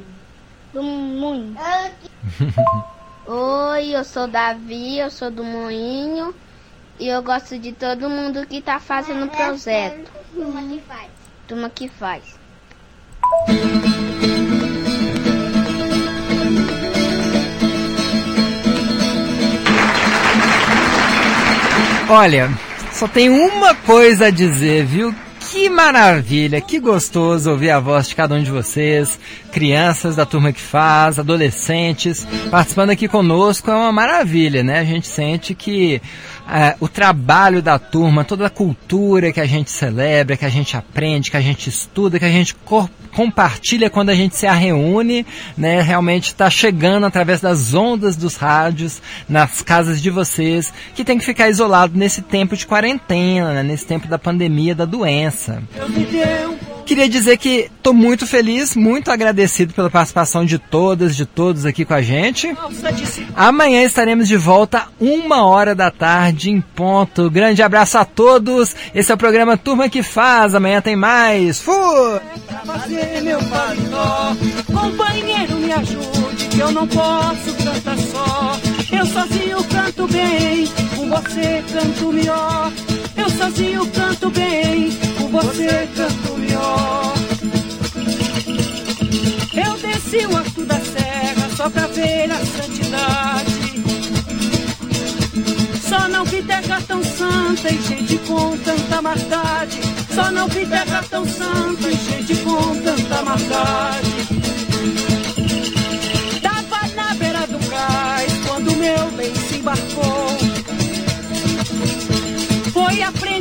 do 0.75 0.83
moinho. 0.83 1.57
Oi, 3.27 3.97
eu 3.97 4.05
sou 4.05 4.29
Davi, 4.29 4.99
eu 4.99 5.11
sou 5.11 5.31
do 5.31 5.45
Moinho 5.45 6.35
e 6.99 7.07
eu 7.07 7.23
gosto 7.23 7.59
de 7.59 7.73
todo 7.73 8.11
mundo 8.11 8.45
que 8.47 8.61
tá 8.61 8.81
fazendo 8.81 9.27
o 9.27 9.31
projeto. 9.31 10.11
Turma 10.35 10.63
que 10.63 10.81
faz. 10.81 11.20
Turma 11.51 11.69
que 11.69 11.89
faz. 11.89 12.23
Olha, 22.09 22.49
só 22.93 23.09
tem 23.09 23.29
uma 23.31 23.75
coisa 23.75 24.27
a 24.27 24.31
dizer, 24.31 24.85
viu? 24.85 25.13
Que 25.51 25.69
maravilha, 25.69 26.61
que 26.61 26.79
gostoso 26.79 27.51
ouvir 27.51 27.71
a 27.71 27.81
voz 27.81 28.07
de 28.07 28.15
cada 28.15 28.37
um 28.37 28.43
de 28.45 28.53
vocês, 28.53 29.19
crianças 29.51 30.15
da 30.15 30.25
turma 30.25 30.53
que 30.53 30.61
faz, 30.61 31.19
adolescentes, 31.19 32.25
participando 32.49 32.91
aqui 32.91 33.09
conosco 33.09 33.69
é 33.69 33.75
uma 33.75 33.91
maravilha, 33.91 34.63
né? 34.63 34.79
A 34.79 34.85
gente 34.85 35.09
sente 35.09 35.53
que 35.53 36.01
é, 36.53 36.77
o 36.81 36.89
trabalho 36.89 37.63
da 37.63 37.79
turma, 37.79 38.25
toda 38.25 38.47
a 38.47 38.51
cultura 38.51 39.33
que 39.33 39.41
a 39.41 39.47
gente 39.47 39.71
celebra, 39.71 40.37
que 40.37 40.45
a 40.45 40.49
gente 40.49 40.77
aprende, 40.77 41.31
que 41.31 41.37
a 41.37 41.41
gente 41.41 41.69
estuda, 41.69 42.19
que 42.19 42.25
a 42.25 42.31
gente 42.31 42.57
compartilha 43.13 43.89
quando 43.89 44.11
a 44.11 44.15
gente 44.15 44.37
se 44.37 44.49
reúne, 44.49 45.25
né? 45.57 45.81
Realmente 45.81 46.27
está 46.27 46.51
chegando 46.51 47.07
através 47.07 47.41
das 47.41 47.73
ondas 47.73 48.17
dos 48.17 48.35
rádios 48.37 49.01
nas 49.29 49.63
casas 49.63 50.03
de 50.03 50.11
vocês, 50.11 50.73
que 50.95 51.05
tem 51.05 51.19
que 51.19 51.25
ficar 51.25 51.49
isolado 51.49 51.97
nesse 51.97 52.21
tempo 52.21 52.57
de 52.57 52.67
quarentena, 52.67 53.55
né? 53.55 53.63
nesse 53.63 53.87
tempo 53.87 54.09
da 54.09 54.19
pandemia, 54.19 54.75
da 54.75 54.85
doença. 54.85 55.63
Queria 56.91 57.09
dizer 57.09 57.37
que 57.37 57.71
estou 57.77 57.95
muito 57.95 58.27
feliz, 58.27 58.75
muito 58.75 59.13
agradecido 59.13 59.73
pela 59.73 59.89
participação 59.89 60.45
de 60.45 60.59
todas, 60.59 61.15
de 61.15 61.25
todos 61.25 61.65
aqui 61.65 61.85
com 61.85 61.95
a 61.95 62.03
gente. 62.03 62.53
Amanhã 63.37 63.85
estaremos 63.85 64.27
de 64.27 64.37
volta, 64.37 64.89
uma 64.99 65.47
hora 65.47 65.73
da 65.73 65.89
tarde, 65.93 66.51
em 66.51 66.61
ponto. 66.61 67.31
Grande 67.31 67.63
abraço 67.63 67.97
a 67.97 68.05
todos. 68.05 68.75
Esse 68.93 69.13
é 69.13 69.15
o 69.15 69.19
programa 69.19 69.57
Turma 69.57 69.89
que 69.89 70.03
Faz. 70.03 70.53
Amanhã 70.53 70.81
tem 70.81 70.97
mais. 70.97 71.61
Fui! 71.61 71.77
Companheiro, 74.67 75.57
me 75.59 75.73
ajude, 75.73 76.49
que 76.51 76.59
eu 76.59 76.73
não 76.73 76.89
posso 76.89 77.55
cantar 77.55 77.99
só. 77.99 78.59
Eu 78.91 79.07
sozinho 79.07 79.63
canto 79.63 80.09
bem, 80.09 80.67
com 80.97 81.09
você 81.09 81.63
canto 81.73 82.13
melhor. 82.13 82.73
Eu 83.17 83.31
sozinho 83.31 83.87
canto 83.93 84.29
bem, 84.31 84.91
você 85.31 85.89
melhor. 86.37 87.15
Eu 89.55 89.77
desci 89.79 90.27
o 90.27 90.37
alto 90.37 90.65
da 90.65 90.81
serra 90.81 91.49
só 91.57 91.71
pra 91.71 91.87
ver 91.89 92.31
a 92.31 92.39
santidade. 92.45 93.61
Só 95.89 96.09
não 96.09 96.25
vi 96.25 96.43
terra 96.43 96.81
tão 96.87 97.03
santa 97.03 97.73
e 97.73 97.83
gente 97.83 98.19
com 98.19 98.57
tanta 98.59 99.03
maldade. 99.03 99.81
Só 100.15 100.31
não 100.31 100.49
vi 100.49 100.67
terra 100.67 101.05
tão 101.09 101.25
santa 101.25 101.89
e 101.89 101.95
gente 101.95 102.37
com 102.43 102.77
tanta 102.83 103.23
maldade. 103.23 104.11
Tava 106.43 106.95
na 106.95 107.15
beira 107.15 107.47
do 107.47 107.59
cais 107.69 108.33
quando 108.47 108.77
meu 108.77 109.11
bem 109.13 109.35
se 109.35 109.57
embarcou. 109.59 110.40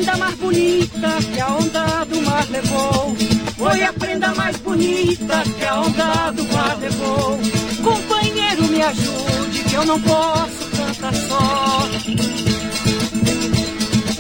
Prenda 0.10 0.18
mais 0.18 0.36
bonita 0.36 1.10
que 1.34 1.40
a 1.40 1.48
onda 1.56 2.06
do 2.06 2.22
mar 2.22 2.48
levou. 2.50 3.16
Foi 3.58 3.84
a 3.84 3.94
prenda 3.94 4.34
mais 4.34 4.58
bonita 4.58 5.44
que 5.58 5.66
a 5.66 5.82
onda 5.82 6.32
do 6.32 6.44
mar 6.46 6.78
levou. 6.80 7.40
Companheiro, 7.84 8.64
me 8.64 8.82
ajude, 8.82 9.64
que 9.66 9.74
eu 9.76 9.86
não 9.86 10.02
posso 10.02 10.70
cantar 10.76 11.14
só. 11.14 11.90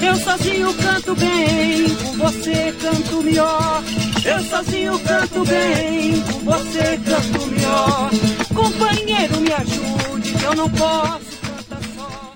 Eu 0.01 0.15
sozinho 0.17 0.73
canto 0.75 1.15
bem, 1.15 1.95
com 1.95 2.17
você 2.17 2.73
canto 2.81 3.23
melhor. 3.23 3.83
Eu 4.25 4.43
sozinho 4.43 4.99
canto 4.99 5.45
bem, 5.45 6.21
com 6.21 6.39
você 6.39 6.99
canto 7.03 7.47
melhor. 7.47 8.11
Companheiro, 8.53 9.41
me 9.41 9.53
ajude, 9.53 10.33
que 10.33 10.43
eu 10.43 10.55
não 10.55 10.69
posso 10.69 11.38